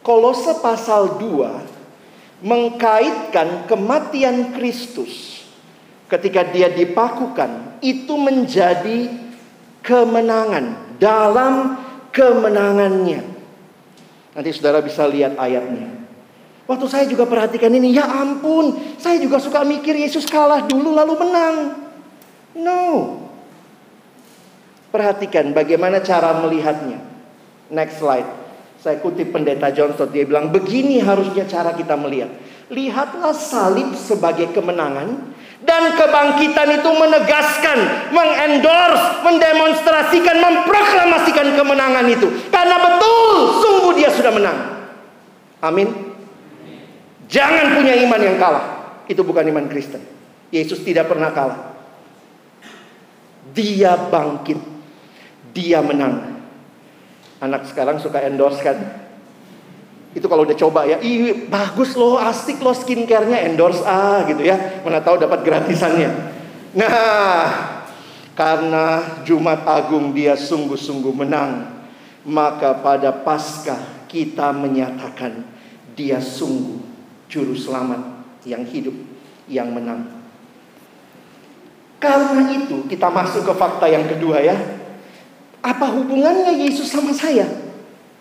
Kolose 0.00 0.56
pasal 0.64 1.20
2 1.20 2.40
mengkaitkan 2.40 3.68
kematian 3.68 4.56
Kristus 4.56 5.44
ketika 6.08 6.40
dia 6.48 6.72
dipakukan 6.72 7.76
itu 7.84 8.16
menjadi 8.16 9.12
kemenangan 9.84 10.96
dalam 10.96 11.76
kemenangannya. 12.08 13.20
Nanti 14.32 14.48
saudara 14.56 14.80
bisa 14.80 15.04
lihat 15.04 15.36
ayatnya. 15.36 16.00
Waktu 16.64 16.86
saya 16.86 17.04
juga 17.04 17.26
perhatikan 17.26 17.68
ini, 17.74 17.92
ya 17.92 18.06
ampun, 18.06 18.96
saya 18.96 19.18
juga 19.18 19.42
suka 19.42 19.66
mikir 19.66 19.92
Yesus 19.92 20.24
kalah 20.24 20.64
dulu 20.64 20.94
lalu 20.94 21.18
menang. 21.18 21.56
No. 22.54 22.82
Perhatikan 24.90 25.54
bagaimana 25.54 26.02
cara 26.02 26.42
melihatnya. 26.42 26.98
Next 27.70 28.02
slide. 28.02 28.26
Saya 28.80 28.96
kutip 28.98 29.30
pendeta 29.30 29.68
John 29.76 29.92
Stott, 29.92 30.08
dia 30.10 30.24
bilang 30.24 30.48
begini 30.48 31.04
harusnya 31.04 31.44
cara 31.44 31.76
kita 31.76 31.94
melihat. 32.00 32.32
Lihatlah 32.72 33.36
salib 33.36 33.92
sebagai 33.92 34.48
kemenangan 34.56 35.36
dan 35.60 35.92
kebangkitan 35.92 36.80
itu 36.80 36.88
menegaskan, 36.88 37.78
mengendorse, 38.08 39.20
mendemonstrasikan, 39.20 40.36
memproklamasikan 40.40 41.52
kemenangan 41.52 42.08
itu. 42.08 42.26
Karena 42.48 42.80
betul, 42.80 43.60
sungguh 43.60 43.92
dia 44.00 44.08
sudah 44.08 44.32
menang. 44.32 44.58
Amin. 45.60 45.92
Jangan 47.28 47.76
punya 47.76 47.94
iman 48.00 48.20
yang 48.24 48.40
kalah. 48.40 48.64
Itu 49.06 49.22
bukan 49.28 49.44
iman 49.44 49.68
Kristen. 49.68 50.00
Yesus 50.48 50.80
tidak 50.80 51.12
pernah 51.12 51.36
kalah. 51.36 51.76
Dia 53.52 53.94
bangkit. 54.08 54.79
Dia 55.56 55.82
menang. 55.82 56.42
Anak 57.40 57.66
sekarang 57.66 57.98
suka 57.98 58.20
endorse 58.22 58.60
kan. 58.60 58.78
Itu 60.10 60.26
kalau 60.26 60.42
udah 60.42 60.58
coba 60.58 60.90
ya, 60.90 60.98
ih 60.98 61.46
bagus 61.46 61.94
loh, 61.94 62.18
asik 62.18 62.58
loh 62.58 62.74
skincare-nya 62.74 63.46
endorse 63.46 63.86
ah 63.86 64.26
gitu 64.26 64.42
ya. 64.42 64.82
Mana 64.82 64.98
tahu 64.98 65.22
dapat 65.22 65.46
gratisannya. 65.46 66.10
Nah, 66.74 67.46
karena 68.34 69.18
Jumat 69.22 69.62
Agung 69.66 70.10
dia 70.10 70.34
sungguh-sungguh 70.34 71.14
menang, 71.14 71.82
maka 72.26 72.78
pada 72.82 73.14
Paskah 73.14 74.06
kita 74.10 74.50
menyatakan 74.50 75.46
dia 75.94 76.18
sungguh 76.18 76.82
juru 77.30 77.54
selamat 77.54 78.02
yang 78.42 78.66
hidup, 78.66 78.96
yang 79.46 79.70
menang. 79.70 80.10
Karena 82.00 82.50
itu 82.50 82.88
kita 82.88 83.12
masuk 83.12 83.46
ke 83.46 83.54
fakta 83.54 83.86
yang 83.86 84.08
kedua 84.08 84.40
ya. 84.42 84.56
Apa 85.60 85.86
hubungannya 85.92 86.56
Yesus 86.56 86.88
sama 86.88 87.12
saya? 87.12 87.44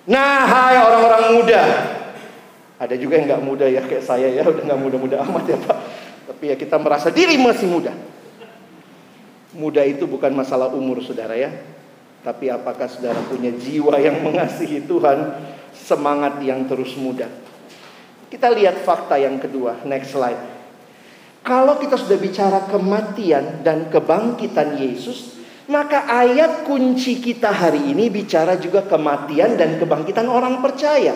Nah, 0.10 0.44
hai 0.44 0.76
orang-orang 0.76 1.24
muda. 1.40 1.62
Ada 2.80 2.96
juga 2.96 3.20
yang 3.20 3.28
nggak 3.32 3.44
muda 3.44 3.66
ya 3.68 3.84
kayak 3.84 4.04
saya 4.04 4.28
ya, 4.32 4.44
udah 4.48 4.64
nggak 4.64 4.80
muda-muda 4.80 5.16
amat 5.28 5.46
ya 5.52 5.58
Pak. 5.60 5.78
Tapi 6.32 6.44
ya 6.52 6.56
kita 6.56 6.76
merasa 6.80 7.12
diri 7.12 7.36
masih 7.36 7.68
muda. 7.68 7.92
Muda 9.56 9.84
itu 9.84 10.08
bukan 10.08 10.32
masalah 10.32 10.72
umur 10.72 11.04
saudara 11.04 11.36
ya. 11.36 11.52
Tapi 12.20 12.52
apakah 12.52 12.88
saudara 12.92 13.24
punya 13.24 13.52
jiwa 13.56 13.96
yang 14.00 14.20
mengasihi 14.24 14.84
Tuhan, 14.84 15.40
semangat 15.72 16.44
yang 16.44 16.68
terus 16.68 16.96
muda. 17.00 17.32
Kita 18.28 18.52
lihat 18.52 18.84
fakta 18.84 19.16
yang 19.16 19.40
kedua, 19.40 19.82
next 19.88 20.12
slide. 20.14 20.38
Kalau 21.42 21.80
kita 21.80 21.96
sudah 21.96 22.20
bicara 22.20 22.68
kematian 22.68 23.64
dan 23.64 23.88
kebangkitan 23.88 24.76
Yesus, 24.76 25.39
maka 25.70 26.10
ayat 26.10 26.66
kunci 26.66 27.22
kita 27.22 27.54
hari 27.54 27.94
ini 27.94 28.10
bicara 28.10 28.58
juga 28.58 28.82
kematian 28.90 29.54
dan 29.54 29.78
kebangkitan 29.78 30.26
orang 30.26 30.66
percaya. 30.66 31.14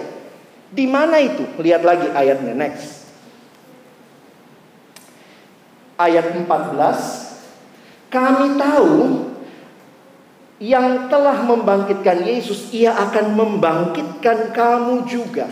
Di 0.69 0.85
mana 0.85 1.17
itu? 1.17 1.41
Lihat 1.57 1.81
lagi 1.81 2.05
ayatnya 2.13 2.53
next. 2.53 3.09
Ayat 5.97 6.37
14. 6.37 8.13
Kami 8.13 8.47
tahu 8.61 8.93
yang 10.61 11.09
telah 11.09 11.49
membangkitkan 11.49 12.21
Yesus, 12.21 12.69
ia 12.69 12.93
akan 12.93 13.33
membangkitkan 13.33 14.53
kamu 14.53 15.09
juga. 15.09 15.49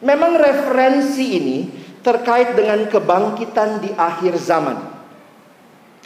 Memang 0.00 0.40
referensi 0.40 1.36
ini 1.36 1.58
terkait 2.00 2.56
dengan 2.56 2.88
kebangkitan 2.88 3.84
di 3.84 3.92
akhir 3.92 4.40
zaman. 4.40 4.80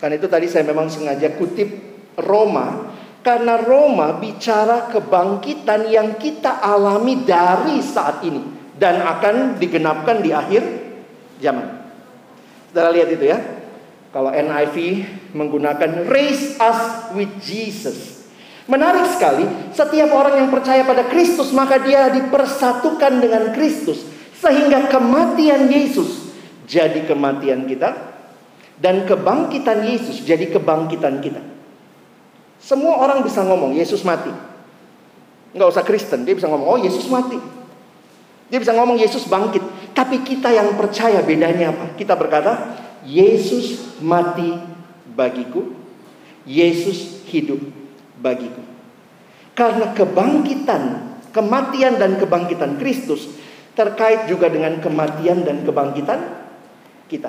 Karena 0.02 0.18
itu 0.18 0.26
tadi 0.26 0.50
saya 0.50 0.66
memang 0.66 0.90
sengaja 0.90 1.30
kutip 1.38 1.93
Roma 2.18 2.94
karena 3.24 3.56
Roma 3.56 4.20
bicara 4.20 4.92
kebangkitan 4.92 5.88
yang 5.88 6.20
kita 6.20 6.60
alami 6.60 7.24
dari 7.24 7.80
saat 7.80 8.20
ini 8.20 8.44
dan 8.76 9.00
akan 9.00 9.56
digenapkan 9.56 10.20
di 10.20 10.30
akhir 10.34 10.62
zaman. 11.40 11.88
Saudara 12.68 12.92
lihat 12.92 13.08
itu 13.16 13.24
ya. 13.24 13.38
Kalau 14.12 14.30
NIV 14.30 14.76
menggunakan 15.34 16.06
raise 16.06 16.54
us 16.62 17.10
with 17.16 17.32
Jesus. 17.42 18.28
Menarik 18.70 19.10
sekali, 19.10 19.44
setiap 19.74 20.14
orang 20.14 20.44
yang 20.44 20.50
percaya 20.54 20.86
pada 20.86 21.08
Kristus 21.10 21.50
maka 21.50 21.82
dia 21.82 22.12
dipersatukan 22.12 23.20
dengan 23.20 23.50
Kristus 23.56 24.06
sehingga 24.38 24.86
kematian 24.92 25.72
Yesus 25.72 26.32
jadi 26.68 27.04
kematian 27.08 27.64
kita 27.64 27.92
dan 28.78 29.08
kebangkitan 29.08 29.84
Yesus 29.84 30.20
jadi 30.22 30.52
kebangkitan 30.52 31.24
kita. 31.24 31.53
Semua 32.64 32.96
orang 32.96 33.20
bisa 33.20 33.44
ngomong 33.44 33.76
Yesus 33.76 34.00
mati. 34.08 34.32
Nggak 35.52 35.68
usah 35.68 35.84
Kristen, 35.84 36.24
dia 36.24 36.32
bisa 36.32 36.48
ngomong 36.48 36.64
oh 36.64 36.80
Yesus 36.80 37.04
mati. 37.12 37.36
Dia 38.48 38.56
bisa 38.56 38.72
ngomong 38.72 38.96
Yesus 38.96 39.28
bangkit. 39.28 39.60
Tapi 39.92 40.24
kita 40.24 40.48
yang 40.48 40.72
percaya 40.72 41.20
bedanya 41.20 41.76
apa? 41.76 41.92
Kita 41.92 42.16
berkata 42.16 42.72
Yesus 43.04 44.00
mati 44.00 44.56
bagiku, 45.12 45.76
Yesus 46.48 47.28
hidup 47.28 47.60
bagiku. 48.16 48.64
Karena 49.52 49.92
kebangkitan, 49.92 50.82
kematian 51.36 52.00
dan 52.00 52.16
kebangkitan 52.16 52.80
Kristus 52.80 53.28
terkait 53.76 54.24
juga 54.24 54.48
dengan 54.48 54.80
kematian 54.80 55.44
dan 55.44 55.68
kebangkitan 55.68 56.20
kita. 57.12 57.28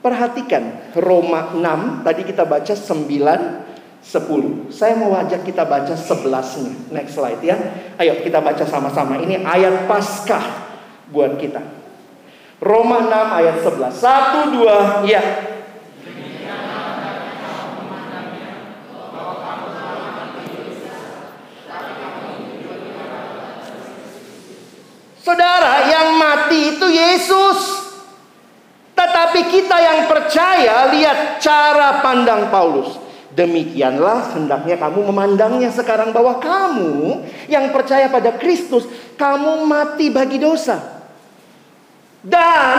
Perhatikan 0.00 0.96
Roma 0.96 1.52
6, 1.52 2.08
tadi 2.08 2.22
kita 2.24 2.48
baca 2.48 2.72
9 2.72 3.69
10. 4.00 4.72
Saya 4.72 4.96
mau 4.96 5.12
ajak 5.12 5.44
kita 5.44 5.68
baca 5.68 5.92
11-nya. 5.92 6.72
Next 6.90 7.20
slide 7.20 7.42
ya. 7.44 7.56
Ayo 8.00 8.24
kita 8.24 8.40
baca 8.40 8.64
sama-sama. 8.64 9.20
Ini 9.20 9.44
ayat 9.44 9.84
Paskah 9.84 10.44
buat 11.12 11.36
kita. 11.36 11.60
Roma 12.60 13.04
6 13.08 13.38
ayat 13.40 13.56
11. 13.64 13.92
1 13.92 15.04
2 15.04 15.08
ya. 15.08 15.22
Saudara, 25.20 25.86
yang 25.86 26.18
mati 26.18 26.74
itu 26.74 26.86
Yesus. 26.90 27.60
Tetapi 28.96 29.40
kita 29.48 29.76
yang 29.78 30.00
percaya 30.10 30.90
lihat 30.92 31.38
cara 31.38 32.02
pandang 32.02 32.50
Paulus. 32.50 33.09
Demikianlah 33.30 34.34
hendaknya 34.34 34.74
kamu 34.74 35.06
memandangnya 35.14 35.70
sekarang 35.70 36.10
bahwa 36.10 36.42
kamu 36.42 37.22
yang 37.46 37.70
percaya 37.70 38.10
pada 38.10 38.34
Kristus, 38.34 38.90
kamu 39.14 39.62
mati 39.70 40.10
bagi 40.10 40.42
dosa. 40.42 40.98
Dan 42.20 42.78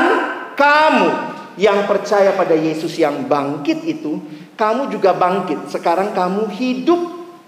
kamu 0.60 1.08
yang 1.56 1.88
percaya 1.88 2.36
pada 2.36 2.52
Yesus 2.52 3.00
yang 3.00 3.32
bangkit 3.32 3.80
itu, 3.88 4.20
kamu 4.60 4.92
juga 4.92 5.16
bangkit. 5.16 5.72
Sekarang 5.72 6.12
kamu 6.12 6.52
hidup 6.52 7.00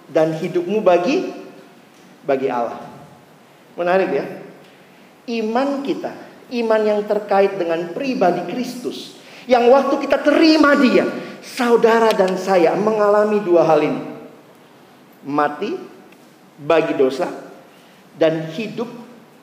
dan 0.07 0.39
hidupmu 0.39 0.79
bagi 0.79 1.27
bagi 2.23 2.47
Allah. 2.47 2.79
Menarik 3.75 4.09
ya? 4.15 4.25
Iman 5.27 5.83
kita, 5.83 6.11
iman 6.55 6.81
yang 6.83 7.03
terkait 7.03 7.59
dengan 7.59 7.91
pribadi 7.91 8.47
Kristus, 8.47 9.19
yang 9.43 9.67
waktu 9.71 10.07
kita 10.07 10.23
terima 10.23 10.75
Dia, 10.79 11.07
saudara 11.43 12.15
dan 12.15 12.39
saya 12.39 12.71
mengalami 12.79 13.43
dua 13.43 13.67
hal 13.67 13.83
ini. 13.83 14.01
Mati 15.27 15.75
bagi 16.55 16.95
dosa 16.95 17.27
dan 18.15 18.47
hidup 18.55 18.87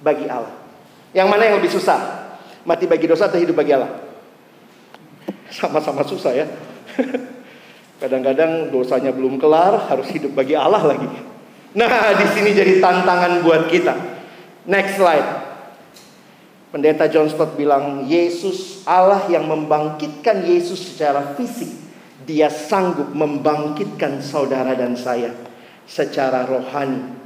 bagi 0.01 0.25
Allah. 0.27 0.57
Yang 1.13 1.29
mana 1.29 1.43
yang 1.45 1.57
lebih 1.61 1.73
susah? 1.73 2.01
Mati 2.65 2.89
bagi 2.89 3.05
dosa 3.05 3.29
atau 3.29 3.37
hidup 3.37 3.57
bagi 3.57 3.77
Allah? 3.77 3.93
Sama-sama 5.53 6.05
susah 6.05 6.33
ya. 6.33 6.47
Kadang-kadang 8.01 8.73
dosanya 8.73 9.13
belum 9.13 9.37
kelar, 9.37 9.89
harus 9.93 10.09
hidup 10.09 10.33
bagi 10.33 10.57
Allah 10.57 10.81
lagi. 10.81 11.09
Nah, 11.77 12.17
di 12.17 12.27
sini 12.33 12.57
jadi 12.57 12.81
tantangan 12.81 13.45
buat 13.45 13.69
kita. 13.69 13.93
Next 14.65 14.97
slide. 14.97 15.53
Pendeta 16.71 17.11
John 17.11 17.27
Stott 17.27 17.59
bilang, 17.59 18.07
Yesus 18.07 18.87
Allah 18.87 19.27
yang 19.27 19.45
membangkitkan 19.51 20.47
Yesus 20.47 20.95
secara 20.95 21.35
fisik 21.35 21.80
dia 22.31 22.47
sanggup 22.47 23.11
membangkitkan 23.11 24.23
saudara 24.23 24.79
dan 24.79 24.95
saya 24.95 25.35
secara 25.83 26.47
rohani 26.47 27.19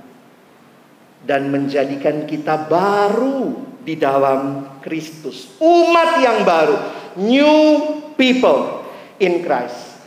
dan 1.21 1.53
menjadikan 1.53 2.25
kita 2.25 2.65
baru 2.65 3.61
di 3.85 4.01
dalam 4.01 4.65
Kristus. 4.81 5.61
Umat 5.61 6.25
yang 6.25 6.41
baru, 6.49 6.77
new 7.21 7.57
people 8.17 8.89
in 9.21 9.45
Christ. 9.45 10.01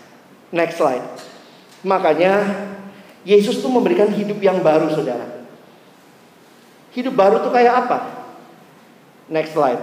Next 0.50 0.82
slide. 0.82 1.06
Makanya 1.86 2.66
Yesus 3.22 3.62
tuh 3.62 3.70
memberikan 3.70 4.10
hidup 4.10 4.42
yang 4.42 4.66
baru, 4.66 4.90
Saudara. 4.90 5.46
Hidup 6.98 7.14
baru 7.14 7.46
tuh 7.46 7.54
kayak 7.54 7.86
apa? 7.86 8.00
Next 9.30 9.54
slide. 9.54 9.78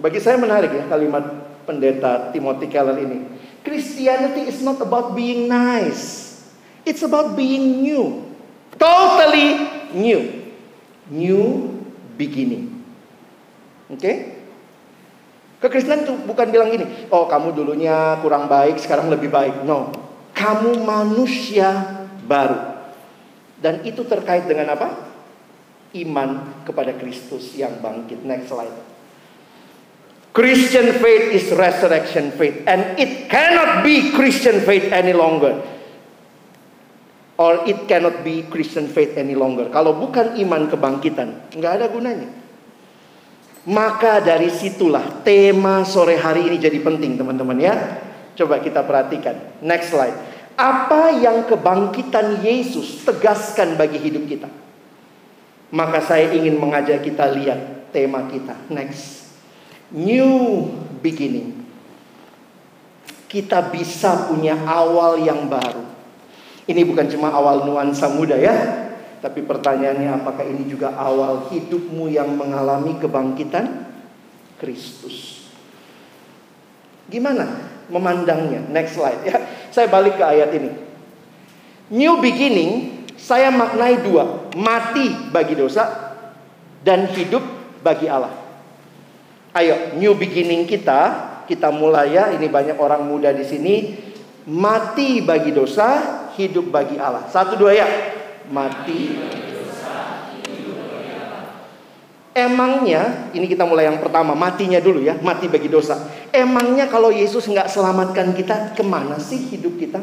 Bagi 0.00 0.24
saya 0.24 0.40
menarik 0.40 0.72
ya 0.72 0.88
kalimat 0.88 1.52
pendeta 1.68 2.32
Timothy 2.32 2.72
Keller 2.72 2.96
ini. 3.04 3.43
Christianity 3.64 4.52
is 4.52 4.60
not 4.60 4.76
about 4.84 5.16
being 5.16 5.48
nice. 5.48 6.36
It's 6.84 7.00
about 7.00 7.32
being 7.32 7.80
new. 7.80 8.28
Totally 8.76 9.64
new. 9.96 10.52
New 11.08 11.42
beginning. 12.20 12.84
Oke? 13.88 14.00
Okay? 14.00 14.16
Kekristenan 15.64 16.04
itu 16.04 16.12
bukan 16.28 16.52
bilang 16.52 16.68
gini, 16.68 17.08
oh 17.08 17.24
kamu 17.24 17.56
dulunya 17.56 18.20
kurang 18.20 18.52
baik, 18.52 18.76
sekarang 18.76 19.08
lebih 19.08 19.32
baik. 19.32 19.64
No. 19.64 19.88
Kamu 20.36 20.84
manusia 20.84 22.04
baru. 22.28 22.84
Dan 23.64 23.80
itu 23.88 24.04
terkait 24.04 24.44
dengan 24.44 24.76
apa? 24.76 24.92
Iman 25.96 26.60
kepada 26.68 26.92
Kristus 26.92 27.56
yang 27.56 27.80
bangkit. 27.80 28.28
Next 28.28 28.52
slide. 28.52 28.93
Christian 30.34 30.98
faith 30.98 31.30
is 31.30 31.46
resurrection 31.54 32.34
faith 32.34 32.66
and 32.66 32.98
it 32.98 33.30
cannot 33.30 33.86
be 33.86 34.10
Christian 34.10 34.66
faith 34.66 34.90
any 34.90 35.14
longer. 35.14 35.62
Or 37.38 37.62
it 37.70 37.86
cannot 37.86 38.26
be 38.26 38.42
Christian 38.50 38.90
faith 38.90 39.14
any 39.14 39.38
longer. 39.38 39.70
Kalau 39.70 39.94
bukan 39.94 40.34
iman 40.34 40.66
kebangkitan, 40.66 41.54
nggak 41.54 41.72
ada 41.78 41.86
gunanya. 41.86 42.30
Maka 43.70 44.18
dari 44.18 44.50
situlah 44.50 45.22
tema 45.22 45.86
sore 45.86 46.18
hari 46.18 46.50
ini 46.50 46.58
jadi 46.58 46.82
penting 46.82 47.14
teman-teman 47.14 47.58
ya. 47.62 47.74
Coba 48.34 48.58
kita 48.58 48.82
perhatikan. 48.82 49.62
Next 49.62 49.94
slide. 49.94 50.18
Apa 50.58 51.14
yang 51.14 51.46
kebangkitan 51.46 52.42
Yesus 52.42 53.06
tegaskan 53.06 53.78
bagi 53.78 54.02
hidup 54.02 54.26
kita? 54.26 54.50
Maka 55.70 56.02
saya 56.02 56.34
ingin 56.34 56.58
mengajak 56.58 57.06
kita 57.06 57.30
lihat 57.30 57.90
tema 57.94 58.26
kita. 58.30 58.54
Next 58.70 59.23
new 59.94 60.30
beginning. 60.98 61.62
Kita 63.30 63.70
bisa 63.70 64.30
punya 64.30 64.54
awal 64.66 65.22
yang 65.22 65.46
baru. 65.46 65.82
Ini 66.66 66.82
bukan 66.86 67.06
cuma 67.10 67.34
awal 67.34 67.66
nuansa 67.66 68.10
muda 68.10 68.38
ya, 68.38 68.54
tapi 69.24 69.40
pertanyaannya 69.42 70.20
apakah 70.20 70.44
ini 70.44 70.68
juga 70.68 70.94
awal 70.94 71.48
hidupmu 71.50 72.12
yang 72.12 72.34
mengalami 72.36 73.00
kebangkitan 73.00 73.88
Kristus? 74.60 75.48
Gimana 77.08 77.64
memandangnya? 77.88 78.64
Next 78.70 78.96
slide 79.00 79.22
ya. 79.24 79.36
Saya 79.74 79.90
balik 79.90 80.20
ke 80.20 80.24
ayat 80.24 80.50
ini. 80.56 80.70
New 81.92 82.20
beginning 82.22 83.02
saya 83.18 83.48
maknai 83.48 84.04
dua, 84.04 84.52
mati 84.56 85.08
bagi 85.32 85.56
dosa 85.56 86.14
dan 86.84 87.08
hidup 87.12 87.40
bagi 87.80 88.04
Allah. 88.04 88.43
Ayo, 89.54 89.94
new 89.94 90.18
beginning 90.18 90.66
kita, 90.66 91.00
kita 91.46 91.70
mulai 91.70 92.18
ya. 92.18 92.34
Ini 92.34 92.50
banyak 92.50 92.74
orang 92.74 93.06
muda 93.06 93.30
di 93.30 93.46
sini. 93.46 93.74
Mati 94.50 95.22
bagi 95.22 95.54
dosa, 95.54 96.02
hidup 96.34 96.74
bagi 96.74 96.98
Allah. 96.98 97.30
Satu 97.30 97.54
dua 97.54 97.70
ya. 97.70 97.86
Mati. 98.50 99.14
Emangnya, 102.34 103.30
ini 103.30 103.46
kita 103.46 103.62
mulai 103.62 103.86
yang 103.86 104.02
pertama, 104.02 104.34
matinya 104.34 104.82
dulu 104.82 104.98
ya, 105.06 105.14
mati 105.22 105.46
bagi 105.46 105.70
dosa. 105.70 106.10
Emangnya 106.34 106.90
kalau 106.90 107.14
Yesus 107.14 107.46
nggak 107.46 107.70
selamatkan 107.70 108.34
kita, 108.34 108.74
ke 108.74 108.82
mana 108.82 109.22
sih 109.22 109.38
hidup 109.38 109.78
kita? 109.78 110.02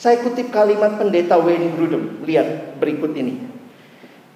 Saya 0.00 0.24
kutip 0.24 0.48
kalimat 0.48 0.96
pendeta 0.96 1.36
Wayne 1.36 1.76
Grudem. 1.76 2.24
Lihat 2.24 2.80
berikut 2.80 3.12
ini. 3.12 3.57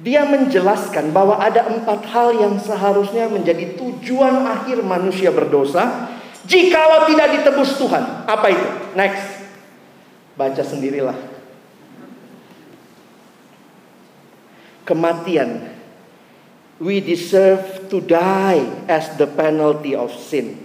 Dia 0.03 0.27
menjelaskan 0.27 1.15
bahwa 1.15 1.39
ada 1.39 1.71
empat 1.71 2.03
hal 2.11 2.35
yang 2.35 2.59
seharusnya 2.59 3.31
menjadi 3.31 3.79
tujuan 3.79 4.43
akhir 4.43 4.83
manusia 4.83 5.31
berdosa 5.31 6.11
jikalau 6.43 7.07
tidak 7.07 7.39
ditebus 7.39 7.79
Tuhan. 7.79 8.27
Apa 8.27 8.47
itu? 8.51 8.69
Next. 8.99 9.47
Baca 10.35 10.59
sendirilah. 10.59 11.15
Kematian. 14.83 15.71
We 16.83 16.99
deserve 16.99 17.87
to 17.95 18.03
die 18.03 18.67
as 18.91 19.15
the 19.15 19.31
penalty 19.31 19.95
of 19.95 20.11
sin. 20.11 20.59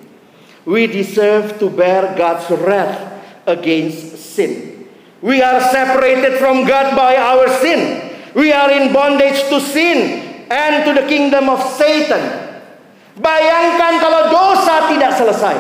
We 0.66 0.90
deserve 0.90 1.62
to 1.62 1.70
bear 1.70 2.18
God's 2.18 2.50
wrath 2.58 3.22
against 3.46 4.18
sin. 4.18 4.82
We 5.22 5.46
are 5.46 5.62
separated 5.62 6.42
from 6.42 6.66
God 6.66 6.98
by 6.98 7.22
our 7.22 7.46
sin. 7.62 8.07
We 8.38 8.54
are 8.54 8.70
in 8.70 8.94
bondage 8.94 9.50
to 9.50 9.58
sin 9.58 10.22
and 10.46 10.86
to 10.86 10.94
the 10.94 11.10
kingdom 11.10 11.50
of 11.50 11.58
Satan. 11.74 12.22
Bayangkan 13.18 13.98
kalau 13.98 14.30
dosa 14.30 14.94
tidak 14.94 15.18
selesai. 15.18 15.58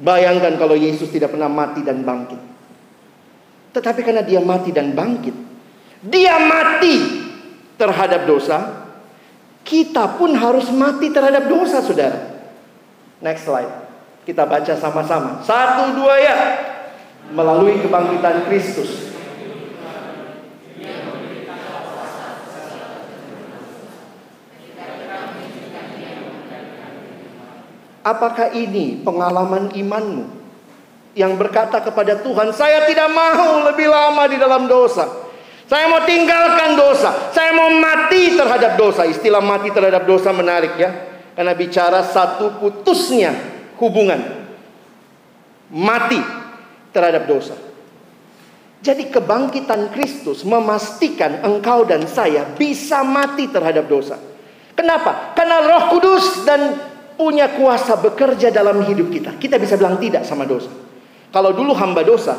Bayangkan 0.00 0.56
kalau 0.56 0.72
Yesus 0.72 1.12
tidak 1.12 1.36
pernah 1.36 1.52
mati 1.52 1.84
dan 1.84 2.00
bangkit. 2.00 2.40
Tetapi 3.76 4.00
karena 4.00 4.24
dia 4.24 4.40
mati 4.40 4.72
dan 4.72 4.96
bangkit, 4.96 5.36
dia 6.00 6.40
mati 6.48 7.28
terhadap 7.76 8.24
dosa, 8.24 8.88
kita 9.60 10.16
pun 10.16 10.32
harus 10.32 10.72
mati 10.72 11.12
terhadap 11.12 11.44
dosa, 11.44 11.84
saudara. 11.84 12.40
Next 13.20 13.44
slide. 13.44 13.68
Kita 14.24 14.48
baca 14.48 14.72
sama-sama. 14.80 15.44
Satu, 15.44 15.92
dua 15.92 16.14
ya. 16.16 16.36
Melalui 17.36 17.78
kebangkitan 17.84 18.48
Kristus, 18.48 19.09
Apakah 28.00 28.56
ini 28.56 28.96
pengalaman 29.04 29.76
imanmu 29.76 30.24
yang 31.12 31.36
berkata 31.36 31.84
kepada 31.84 32.16
Tuhan, 32.24 32.56
"Saya 32.56 32.88
tidak 32.88 33.12
mau 33.12 33.66
lebih 33.68 33.92
lama 33.92 34.24
di 34.24 34.40
dalam 34.40 34.64
dosa. 34.64 35.28
Saya 35.68 35.86
mau 35.86 36.02
tinggalkan 36.08 36.74
dosa. 36.80 37.30
Saya 37.30 37.52
mau 37.52 37.68
mati 37.76 38.34
terhadap 38.34 38.80
dosa." 38.80 39.04
Istilah 39.04 39.44
mati 39.44 39.68
terhadap 39.68 40.08
dosa 40.08 40.32
menarik 40.32 40.80
ya, 40.80 40.90
karena 41.36 41.52
bicara 41.52 42.00
satu 42.00 42.56
putusnya 42.56 43.36
hubungan 43.76 44.20
mati 45.68 46.20
terhadap 46.90 47.28
dosa. 47.28 47.54
Jadi 48.80 49.12
kebangkitan 49.12 49.92
Kristus 49.92 50.40
memastikan 50.40 51.44
engkau 51.44 51.84
dan 51.84 52.08
saya 52.08 52.48
bisa 52.56 53.04
mati 53.04 53.44
terhadap 53.44 53.84
dosa. 53.84 54.16
Kenapa? 54.72 55.36
Karena 55.36 55.60
Roh 55.60 55.84
Kudus 55.92 56.48
dan 56.48 56.89
punya 57.20 57.52
kuasa 57.52 58.00
bekerja 58.00 58.48
dalam 58.48 58.80
hidup 58.88 59.12
kita. 59.12 59.36
Kita 59.36 59.60
bisa 59.60 59.76
bilang 59.76 60.00
tidak 60.00 60.24
sama 60.24 60.48
dosa. 60.48 60.72
Kalau 61.28 61.52
dulu 61.52 61.76
hamba 61.76 62.00
dosa, 62.00 62.32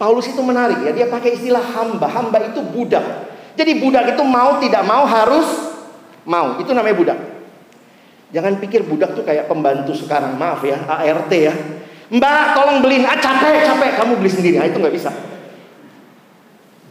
Paulus 0.00 0.24
itu 0.32 0.40
menarik 0.40 0.80
ya, 0.80 0.96
dia 0.96 1.06
pakai 1.12 1.36
istilah 1.36 1.60
hamba. 1.60 2.08
Hamba 2.08 2.40
itu 2.48 2.64
budak. 2.64 3.28
Jadi 3.60 3.76
budak 3.76 4.16
itu 4.16 4.24
mau 4.24 4.56
tidak 4.56 4.88
mau 4.88 5.04
harus 5.04 5.44
mau. 6.24 6.56
Itu 6.56 6.72
namanya 6.72 6.96
budak. 6.96 7.18
Jangan 8.32 8.56
pikir 8.56 8.88
budak 8.88 9.12
tuh 9.12 9.20
kayak 9.20 9.52
pembantu 9.52 9.92
sekarang, 9.92 10.40
maaf 10.40 10.64
ya, 10.64 10.80
ART 10.88 11.28
ya. 11.36 11.52
Mbak, 12.08 12.42
tolong 12.56 12.78
beliin. 12.80 13.04
Ah, 13.04 13.20
capek, 13.20 13.68
capek. 13.68 13.90
Kamu 14.00 14.16
beli 14.16 14.30
sendiri. 14.32 14.56
Nah, 14.56 14.66
itu 14.66 14.80
nggak 14.80 14.96
bisa. 14.96 15.12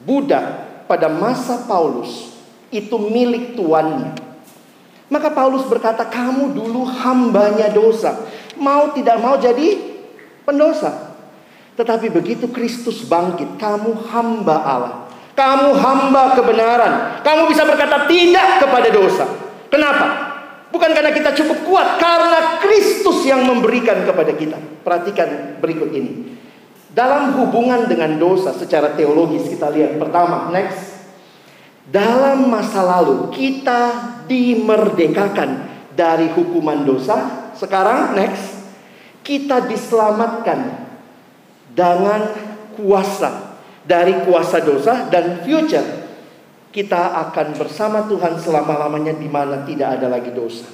Budak 0.06 0.46
pada 0.86 1.10
masa 1.10 1.66
Paulus 1.66 2.38
itu 2.70 2.96
milik 3.02 3.58
tuannya. 3.58 4.29
Maka 5.10 5.34
Paulus 5.34 5.66
berkata, 5.66 6.06
"Kamu 6.06 6.54
dulu 6.54 6.86
hambanya 6.86 7.74
dosa, 7.74 8.30
mau 8.58 8.94
tidak 8.94 9.18
mau 9.18 9.36
jadi 9.42 9.90
pendosa. 10.50 11.14
Tetapi 11.78 12.12
begitu 12.12 12.50
Kristus 12.52 13.06
bangkit, 13.06 13.62
kamu 13.62 14.10
hamba 14.12 14.58
Allah. 14.66 14.96
Kamu 15.38 15.72
hamba 15.80 16.36
kebenaran. 16.36 17.24
Kamu 17.24 17.48
bisa 17.48 17.64
berkata 17.64 18.04
tidak 18.10 18.60
kepada 18.60 18.90
dosa. 18.92 19.26
Kenapa? 19.72 20.28
Bukan 20.70 20.92
karena 20.92 21.16
kita 21.16 21.32
cukup 21.40 21.64
kuat, 21.64 21.88
karena 21.96 22.60
Kristus 22.60 23.24
yang 23.24 23.48
memberikan 23.48 24.04
kepada 24.04 24.36
kita. 24.36 24.60
Perhatikan 24.84 25.62
berikut 25.64 25.90
ini. 25.96 26.36
Dalam 26.92 27.40
hubungan 27.40 27.88
dengan 27.88 28.20
dosa 28.20 28.52
secara 28.52 28.92
teologis 28.98 29.48
kita 29.48 29.72
lihat 29.72 29.96
pertama, 29.96 30.52
next. 30.52 30.89
Dalam 31.90 32.54
masa 32.54 32.86
lalu 32.86 33.34
kita 33.34 33.82
dimerdekakan 34.30 35.70
dari 35.98 36.30
hukuman 36.32 36.86
dosa. 36.86 37.52
Sekarang 37.58 38.16
next, 38.16 38.62
kita 39.26 39.68
diselamatkan 39.68 40.88
dengan 41.74 42.32
kuasa 42.80 43.60
dari 43.84 44.24
kuasa 44.24 44.64
dosa 44.64 45.10
dan 45.12 45.44
future 45.44 46.08
kita 46.70 47.18
akan 47.28 47.58
bersama 47.58 48.06
Tuhan 48.06 48.38
selama-lamanya 48.38 49.18
di 49.18 49.26
mana 49.26 49.66
tidak 49.66 50.00
ada 50.00 50.08
lagi 50.08 50.30
dosa. 50.30 50.70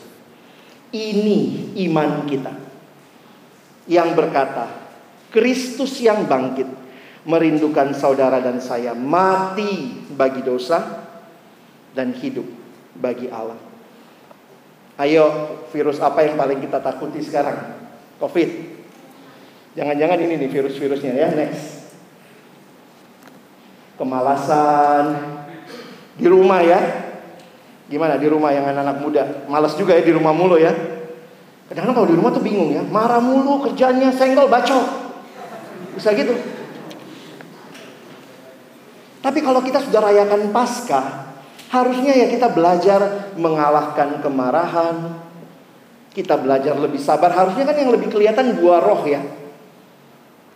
Ini 0.92 1.74
iman 1.88 2.28
kita 2.28 2.54
yang 3.88 4.14
berkata, 4.14 4.68
Kristus 5.32 6.00
yang 6.04 6.28
bangkit 6.28 6.68
merindukan 7.26 7.96
saudara 7.96 8.44
dan 8.44 8.62
saya 8.62 8.94
mati 8.94 10.06
bagi 10.14 10.46
dosa 10.46 11.05
dan 11.96 12.12
hidup 12.12 12.46
bagi 13.00 13.32
Allah. 13.32 13.58
Ayo, 15.00 15.26
virus 15.72 16.00
apa 16.00 16.24
yang 16.24 16.36
paling 16.36 16.60
kita 16.60 16.80
takuti 16.80 17.24
sekarang? 17.24 17.76
Covid. 18.20 18.76
Jangan-jangan 19.76 20.20
ini 20.24 20.40
nih 20.40 20.50
virus-virusnya 20.52 21.14
ya, 21.16 21.28
next. 21.36 21.92
Kemalasan 24.00 25.20
di 26.16 26.28
rumah 26.28 26.64
ya. 26.64 26.80
Gimana 27.92 28.16
di 28.16 28.28
rumah 28.32 28.56
yang 28.56 28.72
anak-anak 28.72 28.98
muda? 29.04 29.24
Malas 29.52 29.76
juga 29.76 30.00
ya 30.00 30.04
di 30.04 30.16
rumah 30.16 30.32
mulu 30.32 30.56
ya. 30.56 30.72
Kadang-kadang 31.68 31.96
kalau 31.98 32.10
di 32.10 32.16
rumah 32.16 32.32
tuh 32.32 32.44
bingung 32.46 32.72
ya, 32.72 32.84
marah 32.86 33.20
mulu 33.20 33.68
kerjanya, 33.68 34.16
senggol, 34.16 34.48
bacok. 34.48 34.86
Bisa 36.00 36.16
gitu. 36.16 36.34
Tapi 39.20 39.40
kalau 39.44 39.60
kita 39.60 39.82
sudah 39.84 40.06
rayakan 40.06 40.54
Paskah, 40.56 41.35
Harusnya 41.76 42.16
ya 42.16 42.32
kita 42.32 42.48
belajar 42.56 43.36
mengalahkan 43.36 44.24
kemarahan. 44.24 45.20
Kita 46.16 46.40
belajar 46.40 46.80
lebih 46.80 47.04
sabar. 47.04 47.36
Harusnya 47.36 47.68
kan 47.68 47.76
yang 47.76 47.92
lebih 47.92 48.08
kelihatan 48.08 48.56
buah 48.56 48.80
roh 48.80 49.04
ya. 49.04 49.20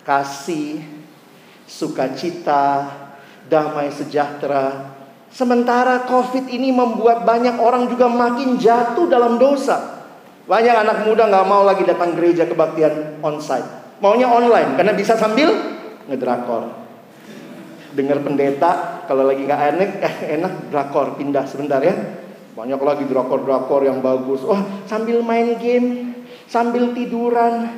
Kasih, 0.08 0.80
sukacita, 1.68 2.88
damai 3.52 3.92
sejahtera. 3.92 4.96
Sementara 5.28 6.08
COVID 6.08 6.48
ini 6.48 6.72
membuat 6.72 7.28
banyak 7.28 7.60
orang 7.60 7.92
juga 7.92 8.08
makin 8.08 8.56
jatuh 8.56 9.12
dalam 9.12 9.36
dosa. 9.36 10.08
Banyak 10.48 10.76
anak 10.88 10.98
muda 11.04 11.28
nggak 11.28 11.46
mau 11.46 11.68
lagi 11.68 11.84
datang 11.84 12.16
gereja 12.16 12.48
kebaktian 12.48 13.20
onsite. 13.20 14.00
Maunya 14.00 14.32
online 14.32 14.80
karena 14.80 14.96
bisa 14.96 15.20
sambil 15.20 15.52
ngedrakor 16.08 16.72
dengar 17.94 18.24
pendeta 18.24 18.99
kalau 19.10 19.26
lagi 19.26 19.42
nggak 19.42 19.62
enak 19.74 19.90
eh 20.06 20.16
enak 20.38 20.70
drakor 20.70 21.18
pindah 21.18 21.50
sebentar 21.50 21.82
ya 21.82 21.98
banyak 22.54 22.78
lagi 22.78 23.10
drakor-drakor 23.10 23.82
yang 23.82 24.06
bagus 24.06 24.46
wah 24.46 24.86
sambil 24.86 25.26
main 25.26 25.58
game 25.58 26.14
sambil 26.46 26.94
tiduran 26.94 27.74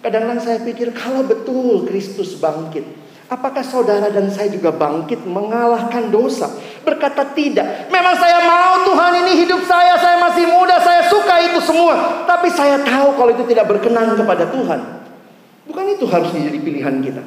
kadang-kadang 0.00 0.40
saya 0.40 0.64
pikir 0.64 0.96
kalau 0.96 1.28
betul 1.28 1.84
Kristus 1.84 2.40
bangkit 2.40 3.04
Apakah 3.32 3.64
saudara 3.64 4.12
dan 4.12 4.28
saya 4.28 4.52
juga 4.52 4.68
bangkit 4.68 5.24
mengalahkan 5.24 6.12
dosa? 6.12 6.52
Berkata 6.84 7.32
tidak. 7.32 7.88
Memang 7.88 8.12
saya 8.20 8.44
mau 8.44 8.84
Tuhan 8.84 9.24
ini 9.24 9.40
hidup 9.40 9.64
saya, 9.64 9.96
saya 9.96 10.20
masih 10.20 10.52
muda, 10.52 10.76
saya 10.76 11.00
suka 11.08 11.40
itu 11.40 11.56
semua. 11.64 12.28
Tapi 12.28 12.52
saya 12.52 12.84
tahu 12.84 13.16
kalau 13.16 13.32
itu 13.32 13.48
tidak 13.48 13.72
berkenan 13.72 14.20
kepada 14.20 14.52
Tuhan. 14.52 14.80
Bukan 15.64 15.84
itu 15.96 16.04
harus 16.12 16.28
menjadi 16.28 16.58
pilihan 16.60 16.94
kita. 17.00 17.24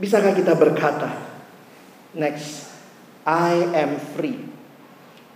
Bisakah 0.00 0.32
kita 0.32 0.56
berkata, 0.56 1.31
next, 2.16 2.68
I 3.24 3.68
am 3.76 4.00
free. 4.16 4.38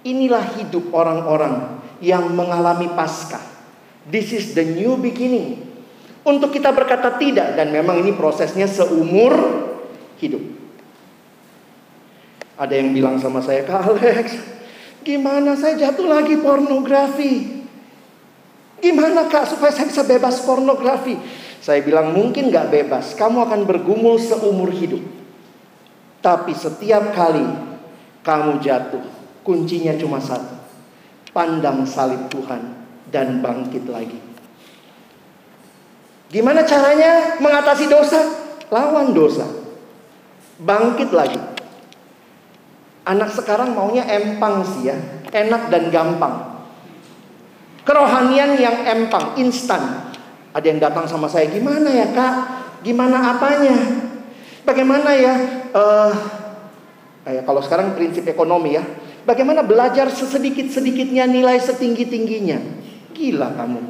Inilah 0.07 0.57
hidup 0.59 0.95
orang-orang 0.95 1.83
yang 1.99 2.31
mengalami 2.31 2.87
Paskah. 2.95 3.43
This 4.07 4.31
is 4.31 4.55
the 4.55 4.63
new 4.63 4.95
beginning. 4.95 5.67
Untuk 6.27 6.55
kita 6.55 6.71
berkata 6.75 7.19
tidak 7.19 7.55
dan 7.55 7.71
memang 7.71 8.03
ini 8.03 8.15
prosesnya 8.15 8.67
seumur 8.67 9.35
hidup. 10.19 10.43
Ada 12.57 12.75
yang 12.83 12.95
bilang 12.95 13.17
sama 13.19 13.43
saya, 13.43 13.63
Kak 13.63 13.95
Alex, 13.95 14.35
gimana 15.07 15.55
saya 15.55 15.79
jatuh 15.79 16.09
lagi 16.09 16.39
pornografi? 16.41 17.57
Gimana 18.77 19.25
kak 19.27 19.49
supaya 19.49 19.73
saya 19.73 19.89
bisa 19.89 20.05
bebas 20.05 20.45
pornografi? 20.45 21.17
Saya 21.65 21.81
bilang 21.81 22.13
mungkin 22.13 22.53
gak 22.53 22.69
bebas. 22.69 23.17
Kamu 23.17 23.43
akan 23.49 23.65
bergumul 23.65 24.21
seumur 24.21 24.69
hidup. 24.69 25.16
Tapi 26.27 26.51
setiap 26.51 27.15
kali 27.15 27.47
kamu 28.27 28.59
jatuh, 28.59 28.99
kuncinya 29.47 29.95
cuma 29.95 30.19
satu. 30.19 30.59
Pandang 31.31 31.87
salib 31.87 32.27
Tuhan 32.27 32.75
dan 33.15 33.39
bangkit 33.39 33.87
lagi. 33.87 34.19
Gimana 36.27 36.67
caranya 36.67 37.39
mengatasi 37.39 37.87
dosa? 37.87 38.19
Lawan 38.75 39.15
dosa. 39.15 39.47
Bangkit 40.59 41.15
lagi. 41.15 41.39
Anak 43.07 43.31
sekarang 43.31 43.79
maunya 43.79 44.03
empang 44.11 44.67
sih 44.67 44.91
ya, 44.91 44.99
enak 45.31 45.71
dan 45.71 45.95
gampang. 45.95 46.67
Kerohanian 47.87 48.59
yang 48.59 48.83
empang, 48.83 49.39
instan. 49.39 50.11
Ada 50.51 50.67
yang 50.75 50.83
datang 50.83 51.07
sama 51.07 51.31
saya, 51.31 51.47
gimana 51.47 51.87
ya 51.87 52.11
kak? 52.11 52.35
Gimana 52.83 53.39
apanya? 53.39 54.06
Bagaimana 54.67 55.15
ya? 55.15 55.35
Uh, 55.71 56.13
kalau 57.47 57.63
sekarang 57.63 57.95
prinsip 57.95 58.27
ekonomi 58.27 58.75
ya. 58.75 58.83
Bagaimana 59.27 59.63
belajar 59.63 60.11
sesedikit-sedikitnya 60.11 61.27
nilai 61.27 61.59
setinggi-tingginya? 61.59 62.59
Gila 63.15 63.55
kamu. 63.59 63.81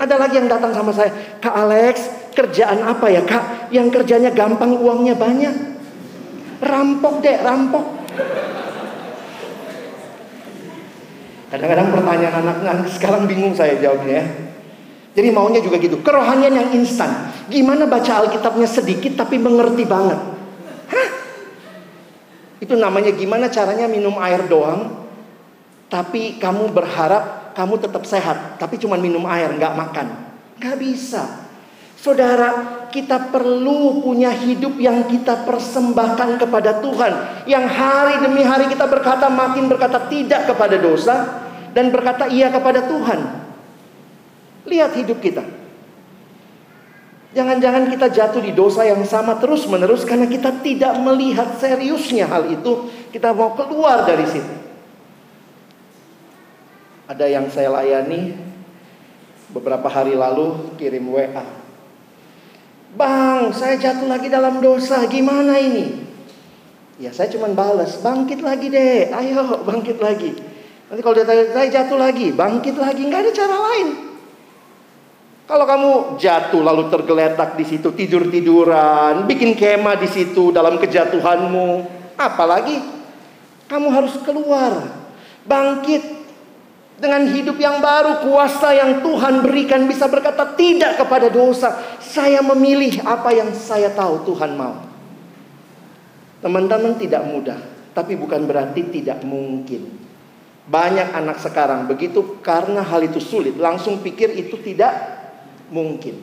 Ada 0.00 0.16
lagi 0.16 0.40
yang 0.40 0.48
datang 0.48 0.72
sama 0.72 0.92
saya, 0.96 1.12
Kak 1.44 1.52
Alex, 1.52 2.08
kerjaan 2.32 2.80
apa 2.84 3.12
ya 3.12 3.20
kak? 3.20 3.68
Yang 3.68 4.00
kerjanya 4.00 4.32
gampang, 4.32 4.80
uangnya 4.80 5.12
banyak. 5.12 5.52
Rampok 6.60 7.20
deh, 7.20 7.36
rampok. 7.40 7.84
Kadang-kadang 11.52 11.88
pertanyaan 11.92 12.36
anak-anak 12.44 12.88
sekarang 12.92 13.22
bingung 13.28 13.52
saya 13.52 13.76
jawabnya 13.76 14.24
ya. 14.24 14.26
Jadi 15.10 15.28
maunya 15.34 15.58
juga 15.58 15.82
gitu. 15.82 15.98
Kerohanian 16.06 16.54
yang 16.54 16.68
instan. 16.78 17.34
Gimana 17.50 17.90
baca 17.90 18.22
Alkitabnya 18.22 18.68
sedikit 18.70 19.18
tapi 19.18 19.42
mengerti 19.42 19.82
banget. 19.82 20.18
Hah? 20.90 21.08
Itu 22.62 22.78
namanya 22.78 23.10
gimana 23.10 23.50
caranya 23.50 23.90
minum 23.90 24.14
air 24.22 24.46
doang. 24.46 25.02
Tapi 25.90 26.38
kamu 26.38 26.70
berharap 26.70 27.40
kamu 27.58 27.82
tetap 27.82 28.06
sehat. 28.06 28.62
Tapi 28.62 28.78
cuma 28.78 28.94
minum 28.94 29.26
air, 29.26 29.50
nggak 29.50 29.74
makan. 29.74 30.06
Nggak 30.62 30.76
bisa. 30.78 31.50
Saudara, 31.98 32.86
kita 32.88 33.28
perlu 33.34 34.00
punya 34.00 34.30
hidup 34.32 34.78
yang 34.78 35.04
kita 35.10 35.42
persembahkan 35.44 36.38
kepada 36.38 36.78
Tuhan. 36.78 37.44
Yang 37.50 37.64
hari 37.74 38.14
demi 38.24 38.46
hari 38.46 38.70
kita 38.70 38.86
berkata 38.86 39.26
makin 39.26 39.66
berkata 39.66 40.06
tidak 40.06 40.46
kepada 40.46 40.78
dosa. 40.78 41.16
Dan 41.74 41.90
berkata 41.90 42.30
iya 42.30 42.54
kepada 42.54 42.86
Tuhan. 42.86 43.39
Lihat 44.68 44.92
hidup 44.96 45.20
kita. 45.22 45.60
Jangan-jangan 47.30 47.86
kita 47.86 48.10
jatuh 48.10 48.42
di 48.42 48.50
dosa 48.50 48.82
yang 48.82 49.06
sama 49.06 49.38
terus-menerus 49.38 50.02
karena 50.02 50.26
kita 50.26 50.50
tidak 50.66 50.98
melihat 50.98 51.54
seriusnya 51.62 52.26
hal 52.26 52.50
itu. 52.50 52.90
Kita 53.14 53.30
mau 53.30 53.54
keluar 53.54 54.02
dari 54.02 54.26
situ. 54.26 54.54
Ada 57.06 57.30
yang 57.30 57.46
saya 57.50 57.70
layani 57.70 58.34
beberapa 59.54 59.86
hari 59.86 60.18
lalu 60.18 60.74
kirim 60.74 61.06
WA. 61.06 61.46
Bang, 62.98 63.54
saya 63.54 63.78
jatuh 63.78 64.10
lagi 64.10 64.26
dalam 64.26 64.58
dosa. 64.58 65.06
Gimana 65.06 65.54
ini? 65.62 66.02
Ya 66.98 67.14
saya 67.14 67.30
cuma 67.30 67.46
balas, 67.54 67.94
bangkit 68.02 68.42
lagi 68.42 68.74
deh. 68.74 69.06
Ayo 69.14 69.62
bangkit 69.62 70.02
lagi. 70.02 70.34
Nanti 70.90 71.00
kalau 71.06 71.14
dia 71.14 71.22
tanya, 71.22 71.46
saya 71.54 71.70
jatuh 71.70 71.94
lagi, 71.94 72.34
bangkit 72.34 72.74
lagi. 72.74 73.06
Nggak 73.06 73.22
ada 73.22 73.32
cara 73.32 73.56
lain. 73.70 74.09
Kalau 75.50 75.66
kamu 75.66 75.90
jatuh 76.14 76.62
lalu 76.62 76.86
tergeletak 76.94 77.58
di 77.58 77.66
situ 77.66 77.90
tidur-tiduran, 77.90 79.26
bikin 79.26 79.58
kemah 79.58 79.98
di 79.98 80.06
situ 80.06 80.54
dalam 80.54 80.78
kejatuhanmu, 80.78 81.90
apalagi 82.14 82.78
kamu 83.66 83.90
harus 83.90 84.14
keluar, 84.22 84.94
bangkit 85.42 86.06
dengan 87.02 87.26
hidup 87.34 87.58
yang 87.58 87.82
baru, 87.82 88.22
kuasa 88.30 88.78
yang 88.78 89.02
Tuhan 89.02 89.42
berikan 89.42 89.90
bisa 89.90 90.06
berkata 90.06 90.54
tidak 90.54 91.02
kepada 91.02 91.26
dosa. 91.26 91.98
Saya 91.98 92.46
memilih 92.46 93.02
apa 93.02 93.34
yang 93.34 93.50
saya 93.50 93.90
tahu 93.90 94.22
Tuhan 94.30 94.54
mau. 94.54 94.86
Teman-teman 96.46 96.94
tidak 96.94 97.26
mudah, 97.26 97.58
tapi 97.90 98.14
bukan 98.14 98.46
berarti 98.46 98.86
tidak 98.86 99.26
mungkin. 99.26 99.98
Banyak 100.70 101.10
anak 101.10 101.42
sekarang 101.42 101.90
begitu 101.90 102.38
karena 102.38 102.86
hal 102.86 103.02
itu 103.02 103.18
sulit, 103.18 103.58
langsung 103.58 103.98
pikir 103.98 104.30
itu 104.38 104.54
tidak 104.62 105.19
mungkin. 105.70 106.20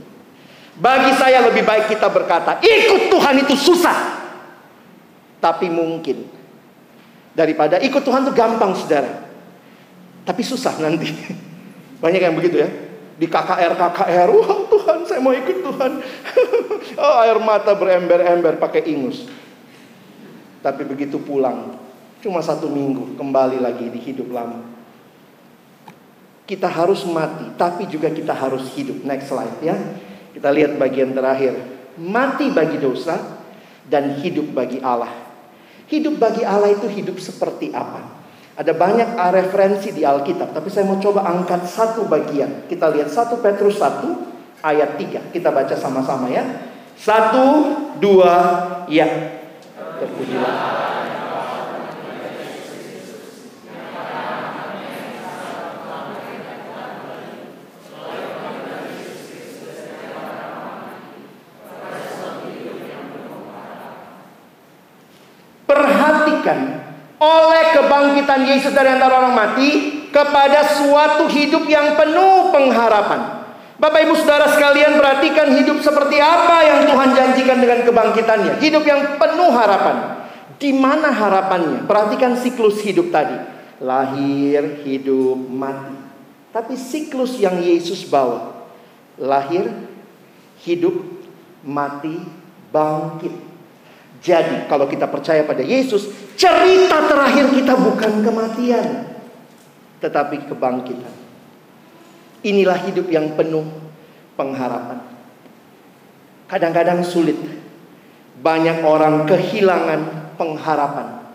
Bagi 0.78 1.10
saya 1.18 1.42
lebih 1.42 1.66
baik 1.66 1.90
kita 1.90 2.06
berkata, 2.14 2.62
ikut 2.62 3.10
Tuhan 3.10 3.36
itu 3.42 3.58
susah. 3.58 3.98
Tapi 5.42 5.74
mungkin. 5.74 6.30
Daripada 7.34 7.82
ikut 7.82 8.06
Tuhan 8.06 8.30
itu 8.30 8.34
gampang 8.38 8.78
saudara. 8.78 9.26
Tapi 10.22 10.42
susah 10.46 10.78
nanti. 10.78 11.10
Banyak 12.04 12.22
yang 12.22 12.38
begitu 12.38 12.62
ya. 12.62 12.70
Di 13.18 13.26
KKR, 13.26 13.74
KKR, 13.74 14.30
wah 14.30 14.52
Tuhan 14.70 14.98
saya 15.10 15.18
mau 15.18 15.34
ikut 15.34 15.66
Tuhan. 15.66 15.92
oh, 17.02 17.16
air 17.26 17.38
mata 17.42 17.74
berember-ember 17.74 18.62
pakai 18.62 18.86
ingus. 18.86 19.26
Tapi 20.62 20.86
begitu 20.86 21.18
pulang, 21.18 21.82
cuma 22.22 22.46
satu 22.46 22.70
minggu 22.70 23.18
kembali 23.18 23.58
lagi 23.58 23.90
di 23.90 23.98
hidup 23.98 24.30
lama. 24.30 24.77
Kita 26.48 26.72
harus 26.72 27.04
mati, 27.04 27.44
tapi 27.60 27.92
juga 27.92 28.08
kita 28.08 28.32
harus 28.32 28.72
hidup. 28.74 29.04
Next 29.04 29.28
slide 29.28 29.60
ya. 29.60 29.76
Kita 30.32 30.48
lihat 30.48 30.80
bagian 30.80 31.12
terakhir. 31.12 31.60
Mati 32.00 32.48
bagi 32.56 32.80
dosa 32.80 33.20
dan 33.84 34.16
hidup 34.24 34.56
bagi 34.56 34.80
Allah. 34.80 35.12
Hidup 35.92 36.16
bagi 36.16 36.48
Allah 36.48 36.72
itu 36.72 36.88
hidup 36.88 37.20
seperti 37.20 37.76
apa? 37.76 38.18
Ada 38.58 38.74
banyak 38.74 39.14
referensi 39.38 39.94
di 39.94 40.02
Alkitab, 40.02 40.50
tapi 40.50 40.74
saya 40.74 40.90
mau 40.90 40.98
coba 40.98 41.30
angkat 41.30 41.68
satu 41.70 42.10
bagian. 42.10 42.66
Kita 42.66 42.90
lihat 42.90 43.12
1 43.14 43.38
Petrus 43.38 43.78
1 43.78 44.64
ayat 44.66 44.98
3. 44.98 45.30
Kita 45.30 45.54
baca 45.54 45.76
sama-sama 45.78 46.26
ya. 46.32 46.42
Satu, 46.98 47.78
dua, 48.02 48.34
ya. 48.90 49.06
Terpujilah. 50.02 50.97
Oleh 67.18 67.64
kebangkitan 67.74 68.46
Yesus 68.46 68.72
dari 68.72 68.94
antara 68.94 69.26
orang 69.26 69.34
mati 69.34 69.70
kepada 70.14 70.66
suatu 70.78 71.26
hidup 71.26 71.66
yang 71.66 71.98
penuh 71.98 72.54
pengharapan. 72.54 73.46
Bapak 73.78 74.10
Ibu 74.10 74.18
Saudara 74.18 74.50
sekalian 74.50 74.98
perhatikan 74.98 75.54
hidup 75.54 75.86
seperti 75.86 76.18
apa 76.18 76.66
yang 76.66 76.80
Tuhan 76.90 77.10
janjikan 77.14 77.58
dengan 77.62 77.86
kebangkitannya. 77.86 78.54
Hidup 78.58 78.82
yang 78.82 79.22
penuh 79.22 79.54
harapan. 79.54 80.26
Di 80.58 80.74
mana 80.74 81.14
harapannya? 81.14 81.86
Perhatikan 81.86 82.34
siklus 82.42 82.82
hidup 82.82 83.14
tadi. 83.14 83.38
Lahir, 83.78 84.82
hidup, 84.82 85.38
mati. 85.38 85.94
Tapi 86.50 86.74
siklus 86.74 87.38
yang 87.38 87.62
Yesus 87.62 88.10
bawa. 88.10 88.66
Lahir, 89.22 89.70
hidup, 90.66 90.98
mati, 91.62 92.26
bangkit. 92.74 93.47
Jadi 94.22 94.66
kalau 94.66 94.90
kita 94.90 95.06
percaya 95.06 95.46
pada 95.46 95.62
Yesus, 95.62 96.10
cerita 96.34 97.06
terakhir 97.06 97.54
kita 97.54 97.74
bukan 97.78 98.26
kematian, 98.26 98.88
tetapi 100.02 100.50
kebangkitan. 100.50 101.14
Inilah 102.46 102.78
hidup 102.86 103.10
yang 103.10 103.34
penuh 103.34 103.66
pengharapan. 104.38 105.02
Kadang-kadang 106.48 107.04
sulit. 107.04 107.36
Banyak 108.38 108.86
orang 108.86 109.26
kehilangan 109.26 110.34
pengharapan. 110.38 111.26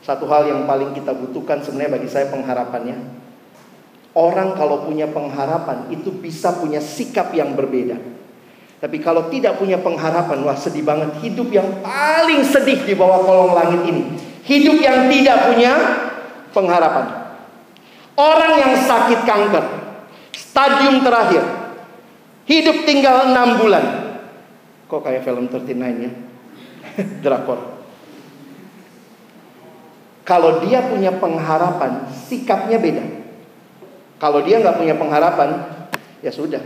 Satu 0.00 0.24
hal 0.32 0.48
yang 0.48 0.64
paling 0.64 0.96
kita 0.96 1.12
butuhkan 1.12 1.60
sebenarnya 1.60 2.00
bagi 2.00 2.08
saya 2.08 2.32
pengharapannya. 2.32 2.96
Orang 4.16 4.56
kalau 4.56 4.88
punya 4.88 5.04
pengharapan 5.12 5.92
itu 5.92 6.08
bisa 6.08 6.56
punya 6.56 6.80
sikap 6.80 7.28
yang 7.36 7.52
berbeda. 7.52 8.17
Tapi 8.78 9.02
kalau 9.02 9.26
tidak 9.26 9.58
punya 9.58 9.82
pengharapan, 9.82 10.38
wah 10.46 10.54
sedih 10.54 10.86
banget. 10.86 11.18
Hidup 11.18 11.50
yang 11.50 11.82
paling 11.82 12.46
sedih 12.46 12.86
di 12.86 12.94
bawah 12.94 13.26
kolong 13.26 13.52
langit 13.58 13.82
ini. 13.90 14.02
Hidup 14.46 14.78
yang 14.78 15.10
tidak 15.10 15.50
punya 15.50 15.72
pengharapan. 16.54 17.34
Orang 18.14 18.52
yang 18.58 18.74
sakit 18.78 19.26
kanker, 19.26 19.64
stadium 20.34 21.02
terakhir, 21.06 21.42
hidup 22.46 22.86
tinggal 22.86 23.30
enam 23.30 23.62
bulan. 23.62 23.84
Kok 24.90 25.02
kayak 25.04 25.22
film 25.22 25.46
39 25.50 26.02
ya? 26.02 26.10
Drakor. 27.22 27.78
Kalau 30.26 30.60
dia 30.62 30.86
punya 30.86 31.14
pengharapan, 31.14 32.10
sikapnya 32.10 32.78
beda. 32.78 33.04
Kalau 34.18 34.42
dia 34.42 34.58
nggak 34.60 34.76
punya 34.76 34.94
pengharapan, 34.98 35.62
ya 36.20 36.34
sudah, 36.34 36.60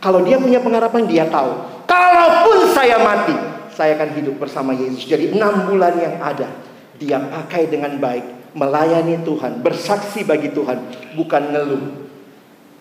Kalau 0.00 0.24
dia 0.24 0.40
punya 0.40 0.64
pengharapan, 0.64 1.04
dia 1.04 1.28
tahu. 1.28 1.84
Kalaupun 1.84 2.72
saya 2.72 2.96
mati, 3.04 3.36
saya 3.76 4.00
akan 4.00 4.10
hidup 4.16 4.40
bersama 4.40 4.72
Yesus. 4.72 5.04
Jadi 5.04 5.36
enam 5.36 5.68
bulan 5.68 5.92
yang 6.00 6.16
ada, 6.24 6.48
dia 6.96 7.20
pakai 7.20 7.68
dengan 7.68 8.00
baik, 8.00 8.56
melayani 8.56 9.20
Tuhan, 9.20 9.60
bersaksi 9.60 10.24
bagi 10.24 10.56
Tuhan, 10.56 10.80
bukan 11.14 11.42
ngeluh. 11.52 11.84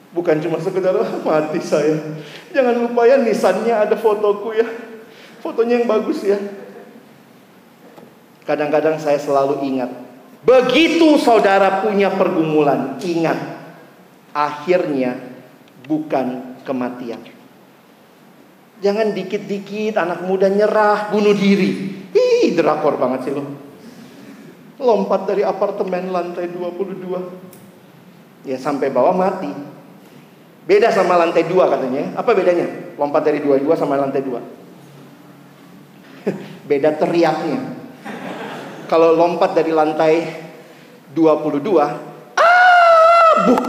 Bukan 0.10 0.42
cuma 0.42 0.58
sekedar 0.58 0.96
ah, 0.98 1.12
mati 1.22 1.62
saya. 1.62 2.02
Jangan 2.50 2.82
lupa 2.82 3.06
ya 3.06 3.22
nisannya 3.22 3.78
ada 3.78 3.94
fotoku 3.94 4.58
ya. 4.58 4.66
Fotonya 5.38 5.80
yang 5.80 5.86
bagus 5.86 6.26
ya. 6.26 6.40
Kadang-kadang 8.50 8.98
saya 8.98 9.22
selalu 9.22 9.62
ingat. 9.62 9.94
Begitu 10.42 11.22
saudara 11.22 11.86
punya 11.86 12.10
pergumulan, 12.10 12.98
ingat. 13.06 13.38
Akhirnya 14.34 15.20
bukan 15.86 16.49
kematian. 16.70 17.18
Jangan 18.80 19.12
dikit-dikit 19.18 19.98
anak 19.98 20.22
muda 20.24 20.48
nyerah, 20.48 21.10
bunuh 21.10 21.34
diri. 21.34 21.98
Ih, 22.14 22.54
drakor 22.54 23.02
banget 23.02 23.26
sih 23.28 23.34
lo. 23.34 23.44
Lompat 24.80 25.28
dari 25.28 25.44
apartemen 25.44 26.08
lantai 26.14 26.48
22. 26.48 28.48
Ya 28.48 28.56
sampai 28.56 28.88
bawah 28.88 29.12
mati. 29.12 29.52
Beda 30.64 30.88
sama 30.94 31.18
lantai 31.18 31.44
2 31.44 31.52
katanya. 31.68 32.16
Apa 32.16 32.32
bedanya? 32.32 32.96
Lompat 32.96 33.28
dari 33.28 33.44
22 33.44 33.76
sama 33.76 34.00
lantai 34.00 34.24
2. 34.24 34.40
Beda 36.70 36.96
teriaknya. 36.96 37.76
Kalau 38.88 39.12
lompat 39.12 39.52
dari 39.54 39.76
lantai 39.76 40.48
22, 41.12 42.40
ah, 42.40 43.32
buh, 43.46 43.62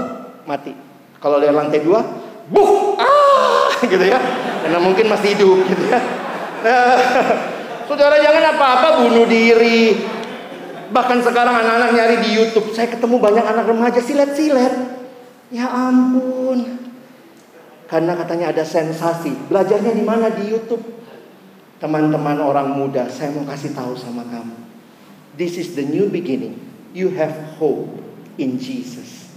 mati. 0.46 0.72
Kalau 1.20 1.36
dari 1.42 1.52
lantai 1.52 1.82
2, 1.82 2.19
buh, 2.50 2.98
ah, 2.98 3.78
gitu 3.86 4.04
ya. 4.04 4.18
Karena 4.66 4.78
mungkin 4.82 5.06
masih 5.06 5.38
hidup 5.38 5.64
gitu 5.70 5.84
ya. 5.88 6.00
Nah, 6.60 6.98
saudara 7.88 8.20
jangan 8.20 8.52
apa-apa 8.52 8.88
bunuh 9.06 9.24
diri. 9.24 9.96
Bahkan 10.90 11.22
sekarang 11.22 11.54
anak-anak 11.54 11.90
nyari 11.94 12.16
di 12.26 12.30
YouTube. 12.34 12.74
Saya 12.74 12.90
ketemu 12.90 13.22
banyak 13.22 13.46
anak 13.46 13.64
remaja 13.70 14.02
silet-silet. 14.02 14.74
Ya 15.54 15.70
ampun. 15.70 16.78
Karena 17.86 18.14
katanya 18.14 18.54
ada 18.54 18.62
sensasi. 18.66 19.34
Belajarnya 19.50 19.94
di 19.94 20.04
mana 20.06 20.30
di 20.30 20.50
YouTube? 20.50 20.82
Teman-teman 21.80 22.38
orang 22.44 22.76
muda, 22.76 23.08
saya 23.08 23.32
mau 23.32 23.48
kasih 23.48 23.72
tahu 23.72 23.96
sama 23.96 24.20
kamu. 24.28 24.52
This 25.34 25.56
is 25.56 25.72
the 25.72 25.82
new 25.82 26.12
beginning. 26.12 26.60
You 26.92 27.08
have 27.16 27.56
hope 27.56 27.88
in 28.36 28.60
Jesus. 28.60 29.32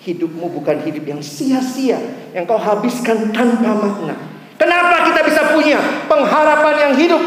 Hidupmu 0.00 0.48
bukan 0.56 0.80
hidup 0.88 1.04
yang 1.04 1.20
sia-sia, 1.20 2.00
yang 2.34 2.44
kau 2.46 2.58
habiskan 2.58 3.30
tanpa 3.34 3.74
makna. 3.74 4.14
Kenapa 4.60 5.08
kita 5.08 5.20
bisa 5.24 5.42
punya 5.56 5.80
pengharapan 6.04 6.74
yang 6.88 6.94
hidup? 7.00 7.22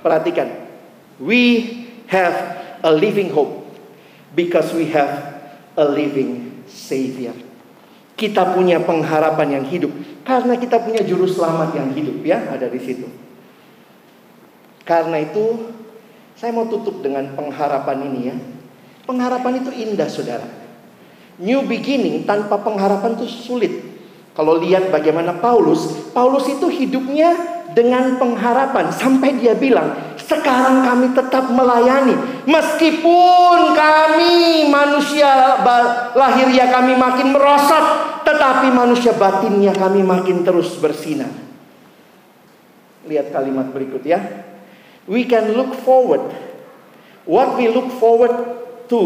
Perhatikan. 0.00 0.48
We 1.18 1.72
have 2.06 2.34
a 2.84 2.92
living 2.92 3.34
hope 3.34 3.66
because 4.36 4.70
we 4.70 4.86
have 4.94 5.42
a 5.74 5.84
living 5.84 6.62
savior. 6.70 7.34
Kita 8.16 8.56
punya 8.56 8.80
pengharapan 8.80 9.60
yang 9.60 9.64
hidup 9.68 9.92
karena 10.24 10.56
kita 10.56 10.80
punya 10.82 11.04
juru 11.04 11.28
selamat 11.28 11.76
yang 11.76 11.88
hidup 11.92 12.18
ya, 12.24 12.38
ada 12.50 12.66
di 12.66 12.80
situ. 12.80 13.06
Karena 14.86 15.22
itu 15.22 15.74
saya 16.38 16.50
mau 16.50 16.66
tutup 16.66 17.02
dengan 17.02 17.30
pengharapan 17.34 17.98
ini 18.10 18.20
ya. 18.30 18.36
Pengharapan 19.06 19.62
itu 19.62 19.70
indah 19.70 20.10
saudara. 20.10 20.46
New 21.38 21.62
beginning 21.68 22.26
tanpa 22.26 22.58
pengharapan 22.58 23.14
itu 23.14 23.26
sulit. 23.30 23.85
Kalau 24.36 24.60
lihat 24.60 24.92
bagaimana 24.92 25.40
Paulus, 25.40 26.12
Paulus 26.12 26.44
itu 26.44 26.68
hidupnya 26.68 27.32
dengan 27.72 28.20
pengharapan 28.20 28.92
sampai 28.92 29.40
dia 29.40 29.56
bilang, 29.56 29.96
sekarang 30.20 30.84
kami 30.84 31.16
tetap 31.16 31.48
melayani 31.48 32.44
meskipun 32.44 33.72
kami 33.72 34.68
manusia 34.68 35.56
lahirnya 36.12 36.68
kami 36.68 37.00
makin 37.00 37.32
merosot, 37.32 37.86
tetapi 38.28 38.68
manusia 38.76 39.16
batinnya 39.16 39.72
kami 39.72 40.04
makin 40.04 40.44
terus 40.44 40.76
bersinar. 40.76 41.32
Lihat 43.08 43.32
kalimat 43.32 43.72
berikut 43.72 44.04
ya 44.04 44.20
we 45.08 45.24
can 45.24 45.54
look 45.54 45.72
forward. 45.80 46.22
What 47.24 47.58
we 47.58 47.72
look 47.72 47.90
forward 47.98 48.34
to 48.90 49.02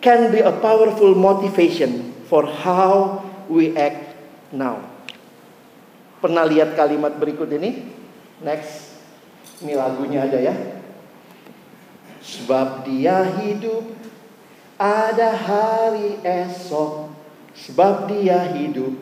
can 0.00 0.32
be 0.32 0.40
a 0.40 0.52
powerful 0.52 1.12
motivation 1.16 2.12
for 2.28 2.44
how 2.48 3.20
we 3.48 3.76
act 3.76 4.11
now. 4.54 4.78
Pernah 6.22 6.46
lihat 6.46 6.78
kalimat 6.78 7.18
berikut 7.18 7.50
ini? 7.50 7.90
Next. 8.44 8.94
Ini 9.64 9.74
lagunya 9.74 10.28
ada 10.28 10.38
ya. 10.38 10.54
Sebab 12.22 12.86
dia 12.86 13.26
hidup 13.42 13.82
ada 14.78 15.34
hari 15.34 16.22
esok. 16.22 17.10
Sebab 17.58 18.06
dia 18.06 18.54
hidup 18.54 18.94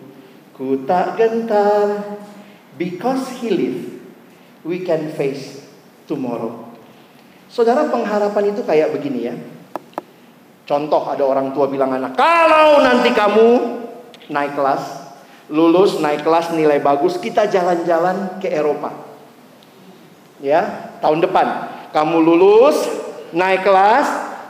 ku 0.57 0.89
tak 0.89 1.21
gentar. 1.21 2.17
Because 2.81 3.29
he 3.45 3.53
live, 3.53 3.81
we 4.65 4.81
can 4.81 5.13
face 5.13 5.61
tomorrow. 6.09 6.73
Saudara 7.53 7.93
pengharapan 7.93 8.57
itu 8.57 8.65
kayak 8.65 8.97
begini 8.97 9.21
ya. 9.29 9.37
Contoh 10.65 11.05
ada 11.05 11.27
orang 11.27 11.53
tua 11.53 11.69
bilang 11.69 11.93
anak, 11.93 12.15
kalau 12.15 12.79
nanti 12.81 13.11
kamu 13.11 13.49
naik 14.31 14.55
kelas, 14.55 15.00
lulus 15.51 15.99
naik 15.99 16.23
kelas 16.23 16.55
nilai 16.55 16.79
bagus, 16.79 17.19
kita 17.19 17.51
jalan-jalan 17.51 18.39
ke 18.39 18.47
Eropa. 18.47 18.95
Ya, 20.41 20.95
tahun 21.05 21.21
depan 21.21 21.47
kamu 21.91 22.17
lulus, 22.23 22.79
naik 23.35 23.67
kelas, 23.67 24.07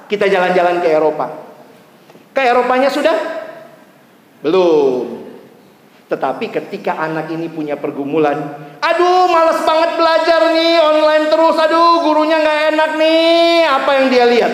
kita 0.07 0.29
jalan-jalan 0.29 0.85
ke 0.85 0.89
Eropa. 0.93 1.27
Ke 2.37 2.47
Eropanya 2.47 2.93
sudah? 2.93 3.17
Belum. 4.45 5.25
Tetapi 6.07 6.51
ketika 6.51 6.99
anak 6.99 7.31
ini 7.31 7.47
punya 7.47 7.79
pergumulan, 7.79 8.39
aduh 8.83 9.31
males 9.31 9.63
banget 9.63 9.91
belajar 9.95 10.41
nih 10.53 10.75
online 10.83 11.25
terus, 11.31 11.55
aduh 11.55 12.03
gurunya 12.03 12.39
nggak 12.43 12.61
enak 12.75 12.91
nih, 12.99 13.63
apa 13.67 13.91
yang 13.95 14.07
dia 14.11 14.25
lihat? 14.27 14.53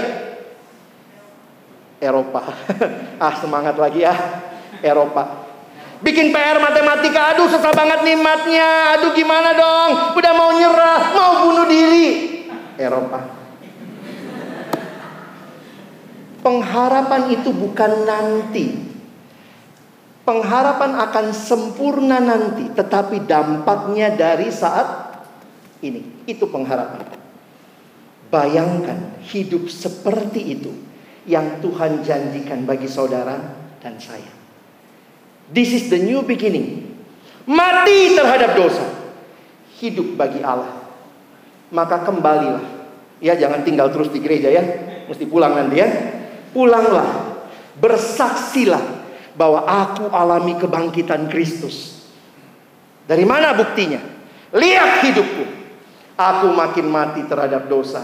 Eropa, 1.96 2.44
ah 3.24 3.34
semangat 3.40 3.80
lagi 3.80 4.04
ya, 4.04 4.14
Eropa. 4.84 5.45
Bikin 6.04 6.28
PR 6.28 6.60
matematika, 6.60 7.32
aduh 7.32 7.48
susah 7.48 7.72
banget 7.72 8.04
nih 8.04 8.20
matnya, 8.20 9.00
aduh 9.00 9.16
gimana 9.16 9.56
dong, 9.56 9.90
udah 10.12 10.32
mau 10.36 10.52
nyerah, 10.52 11.00
mau 11.16 11.32
bunuh 11.48 11.64
diri. 11.64 12.08
Eropa. 12.76 13.20
Pengharapan 16.44 17.22
itu 17.32 17.50
bukan 17.50 17.92
nanti, 18.04 18.66
pengharapan 20.28 21.00
akan 21.00 21.26
sempurna 21.32 22.20
nanti, 22.20 22.68
tetapi 22.76 23.24
dampaknya 23.24 24.12
dari 24.12 24.52
saat 24.52 25.16
ini. 25.80 26.28
Itu 26.28 26.52
pengharapan. 26.52 27.08
Bayangkan 28.28 29.16
hidup 29.32 29.72
seperti 29.72 30.60
itu 30.60 30.70
yang 31.24 31.58
Tuhan 31.64 32.04
janjikan 32.04 32.68
bagi 32.68 32.86
saudara 32.86 33.38
dan 33.80 33.96
saya. 33.96 34.35
This 35.50 35.70
is 35.74 35.84
the 35.86 36.00
new 36.02 36.26
beginning. 36.26 36.98
Mati 37.46 38.18
terhadap 38.18 38.58
dosa. 38.58 38.82
Hidup 39.78 40.18
bagi 40.18 40.42
Allah. 40.42 40.90
Maka 41.70 42.02
kembalilah. 42.02 42.64
Ya 43.22 43.38
jangan 43.38 43.62
tinggal 43.62 43.94
terus 43.94 44.10
di 44.10 44.18
gereja 44.18 44.50
ya. 44.50 44.62
Mesti 45.06 45.24
pulang 45.30 45.54
nanti 45.54 45.78
ya. 45.78 45.88
Pulanglah. 46.50 47.38
Bersaksilah 47.78 48.82
bahwa 49.38 49.62
aku 49.68 50.10
alami 50.10 50.58
kebangkitan 50.58 51.30
Kristus. 51.30 52.08
Dari 53.06 53.22
mana 53.22 53.54
buktinya? 53.54 54.02
Lihat 54.50 55.06
hidupku. 55.06 55.44
Aku 56.16 56.50
makin 56.56 56.88
mati 56.88 57.22
terhadap 57.28 57.68
dosa 57.68 58.02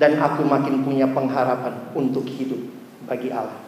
dan 0.00 0.16
aku 0.16 0.42
makin 0.48 0.80
punya 0.80 1.04
pengharapan 1.04 1.92
untuk 1.92 2.24
hidup 2.24 2.58
bagi 3.04 3.28
Allah. 3.28 3.60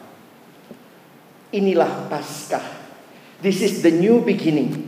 Inilah 1.53 2.09
Paskah. 2.09 2.82
This 3.43 3.59
is 3.67 3.83
the 3.83 3.91
new 3.91 4.23
beginning 4.23 4.87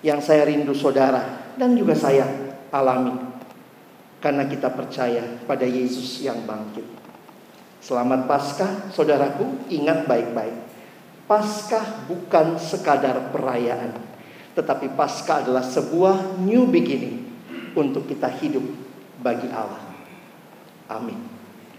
yang 0.00 0.22
saya 0.22 0.46
rindu 0.46 0.70
saudara 0.78 1.50
dan 1.58 1.74
juga 1.74 1.98
saya 1.98 2.22
alami 2.70 3.18
karena 4.22 4.46
kita 4.46 4.70
percaya 4.70 5.42
pada 5.42 5.66
Yesus 5.66 6.22
yang 6.22 6.46
bangkit. 6.46 6.86
Selamat 7.82 8.30
Paskah, 8.30 8.94
saudaraku. 8.94 9.66
Ingat 9.74 10.06
baik-baik 10.06 10.70
Paskah 11.30 12.10
bukan 12.10 12.58
sekadar 12.58 13.30
perayaan, 13.30 13.94
tetapi 14.58 14.98
Paskah 14.98 15.46
adalah 15.46 15.62
sebuah 15.62 16.42
new 16.42 16.66
beginning 16.66 17.22
untuk 17.78 18.10
kita 18.10 18.26
hidup 18.42 18.66
bagi 19.22 19.46
Allah. 19.46 19.78
Amin. 20.90 21.22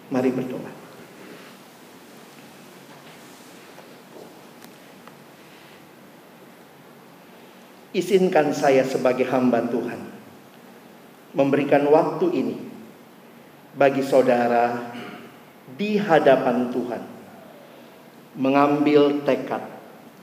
Mari 0.08 0.32
berdoa. 0.32 0.81
Izinkan 7.92 8.56
saya 8.56 8.88
sebagai 8.88 9.28
hamba 9.28 9.68
Tuhan 9.68 10.00
memberikan 11.36 11.84
waktu 11.92 12.28
ini 12.32 12.58
bagi 13.76 14.00
saudara 14.00 14.96
di 15.76 16.00
hadapan 16.00 16.72
Tuhan 16.72 17.04
mengambil 18.40 19.24
tekad 19.28 19.60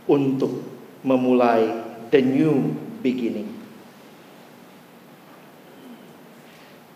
untuk 0.09 0.65
memulai 1.05 1.69
the 2.09 2.25
new 2.25 2.73
beginning. 3.05 3.53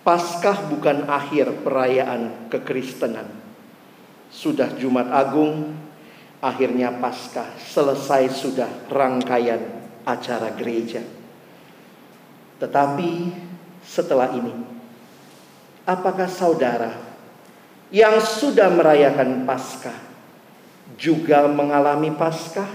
Paskah 0.03 0.73
bukan 0.73 1.05
akhir 1.07 1.63
perayaan 1.63 2.49
kekristenan. 2.49 3.29
Sudah 4.33 4.73
Jumat 4.81 5.13
Agung, 5.13 5.77
akhirnya 6.41 6.97
Paskah 6.97 7.61
selesai 7.61 8.33
sudah 8.33 8.89
rangkaian 8.89 9.82
acara 10.03 10.55
gereja. 10.55 11.03
Tetapi 12.63 13.11
setelah 13.83 14.31
ini, 14.39 14.55
apakah 15.83 16.31
saudara 16.31 16.95
yang 17.91 18.23
sudah 18.23 18.71
merayakan 18.71 19.43
Paskah 19.43 19.99
juga 20.95 21.51
mengalami 21.51 22.15
Paskah? 22.15 22.71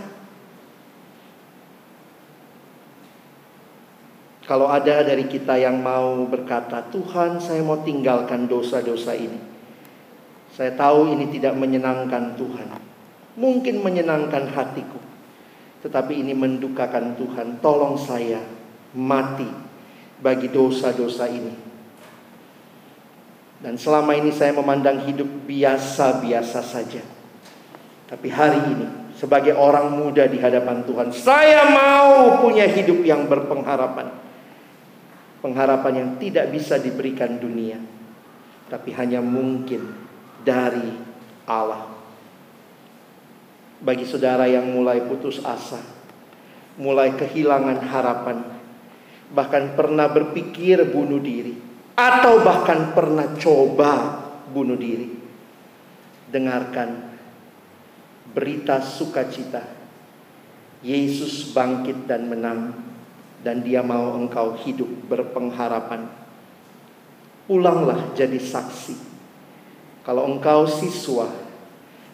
Kalau 4.47 4.71
ada 4.71 5.03
dari 5.03 5.27
kita 5.27 5.59
yang 5.59 5.83
mau 5.83 6.23
berkata, 6.23 6.79
"Tuhan, 6.87 7.39
saya 7.43 7.59
mau 7.59 7.83
tinggalkan 7.83 8.47
dosa-dosa 8.47 9.11
ini." 9.11 9.39
Saya 10.55 10.73
tahu 10.73 11.13
ini 11.13 11.29
tidak 11.29 11.53
menyenangkan 11.53 12.33
Tuhan. 12.33 12.67
Mungkin 13.37 13.85
menyenangkan 13.85 14.49
hatiku. 14.55 15.06
Tetapi 15.87 16.19
ini 16.19 16.35
mendukakan 16.35 17.15
Tuhan. 17.15 17.63
Tolong 17.63 17.95
saya 17.95 18.43
mati 18.91 19.47
bagi 20.19 20.51
dosa-dosa 20.51 21.31
ini. 21.31 21.55
Dan 23.57 23.79
selama 23.79 24.13
ini 24.13 24.29
saya 24.35 24.51
memandang 24.51 25.07
hidup 25.07 25.47
biasa-biasa 25.47 26.59
saja. 26.61 27.01
Tapi 28.07 28.27
hari 28.27 28.59
ini 28.75 28.87
sebagai 29.15 29.55
orang 29.55 29.95
muda 29.95 30.27
di 30.27 30.37
hadapan 30.37 30.83
Tuhan, 30.83 31.09
saya 31.15 31.71
mau 31.71 32.37
punya 32.43 32.67
hidup 32.69 33.01
yang 33.01 33.25
berpengharapan 33.25 34.27
pengharapan 35.47 35.93
yang 35.95 36.09
tidak 36.19 36.51
bisa 36.51 36.81
diberikan 36.81 37.37
dunia, 37.37 37.77
tapi 38.67 38.91
hanya 38.93 39.23
mungkin 39.23 39.95
dari 40.41 40.91
Allah. 41.47 41.96
Bagi 43.77 44.09
saudara 44.09 44.49
yang 44.49 44.73
mulai 44.73 45.05
putus 45.05 45.37
asa, 45.45 45.77
mulai 46.81 47.13
kehilangan 47.13 47.77
harapan, 47.85 48.37
bahkan 49.29 49.77
pernah 49.77 50.09
berpikir 50.09 50.81
bunuh 50.89 51.21
diri, 51.21 51.53
atau 51.93 52.41
bahkan 52.41 52.93
pernah 52.97 53.37
coba 53.37 53.93
bunuh 54.49 54.77
diri, 54.77 55.13
dengarkan 56.29 57.07
berita 58.33 58.81
sukacita. 58.81 59.77
Yesus 60.85 61.57
bangkit 61.57 62.05
dan 62.05 62.29
menang 62.29 62.77
dan 63.41 63.65
dia 63.65 63.81
mau 63.81 64.13
engkau 64.13 64.53
hidup 64.61 64.89
berpengharapan. 65.09 66.05
Pulanglah 67.49 68.13
jadi 68.13 68.37
saksi. 68.37 68.93
Kalau 70.05 70.29
engkau 70.29 70.69
siswa, 70.69 71.46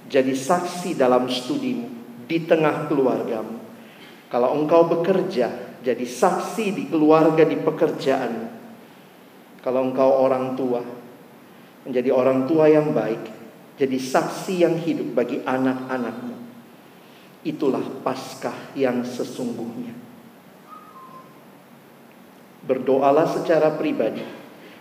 jadi 0.07 0.33
saksi 0.33 0.95
dalam 0.95 1.27
studimu 1.29 1.87
di 2.27 2.43
tengah 2.43 2.87
keluargamu. 2.87 3.59
Kalau 4.31 4.49
engkau 4.57 4.89
bekerja, 4.89 5.77
jadi 5.85 6.05
saksi 6.07 6.65
di 6.73 6.83
keluarga 6.89 7.45
di 7.45 7.59
pekerjaan. 7.59 8.49
Kalau 9.61 9.85
engkau 9.85 10.25
orang 10.25 10.57
tua, 10.57 10.81
menjadi 11.85 12.09
orang 12.09 12.49
tua 12.49 12.65
yang 12.71 12.95
baik, 12.95 13.29
jadi 13.77 13.97
saksi 13.99 14.53
yang 14.65 14.75
hidup 14.79 15.13
bagi 15.13 15.43
anak-anakmu. 15.43 16.35
Itulah 17.43 17.83
Paskah 18.01 18.73
yang 18.73 19.03
sesungguhnya. 19.03 19.91
Berdoalah 22.63 23.27
secara 23.27 23.75
pribadi 23.75 24.23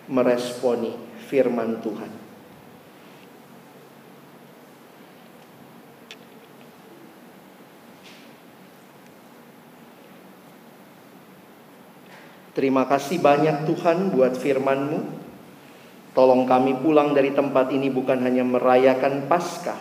meresponi 0.07 0.95
firman 1.27 1.83
Tuhan. 1.83 2.22
Terima 12.53 12.85
kasih 12.85 13.17
banyak 13.17 13.65
Tuhan 13.65 14.13
buat 14.13 14.37
firman-Mu. 14.37 15.25
Tolong 16.13 16.45
kami 16.45 16.77
pulang 16.85 17.17
dari 17.17 17.33
tempat 17.33 17.73
ini 17.73 17.89
bukan 17.89 18.21
hanya 18.21 18.45
merayakan 18.45 19.25
Paskah, 19.25 19.81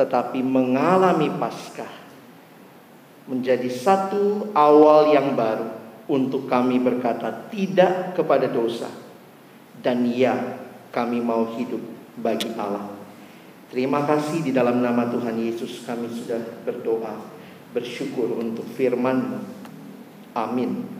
tetapi 0.00 0.40
mengalami 0.40 1.28
Paskah. 1.36 2.00
Menjadi 3.28 3.68
satu 3.68 4.48
awal 4.56 5.12
yang 5.12 5.36
baru 5.36 5.68
untuk 6.08 6.48
kami 6.48 6.80
berkata 6.80 7.46
tidak 7.52 8.16
kepada 8.16 8.48
dosa 8.48 8.88
dan 9.84 10.08
ya 10.08 10.58
kami 10.90 11.20
mau 11.20 11.52
hidup 11.54 11.84
bagi 12.16 12.50
Allah. 12.56 12.90
Terima 13.70 14.02
kasih 14.02 14.42
di 14.42 14.50
dalam 14.50 14.82
nama 14.82 15.06
Tuhan 15.06 15.36
Yesus 15.38 15.86
kami 15.86 16.10
sudah 16.10 16.42
berdoa, 16.66 17.14
bersyukur 17.70 18.34
untuk 18.40 18.66
firman-Mu. 18.74 19.38
Amin. 20.34 20.99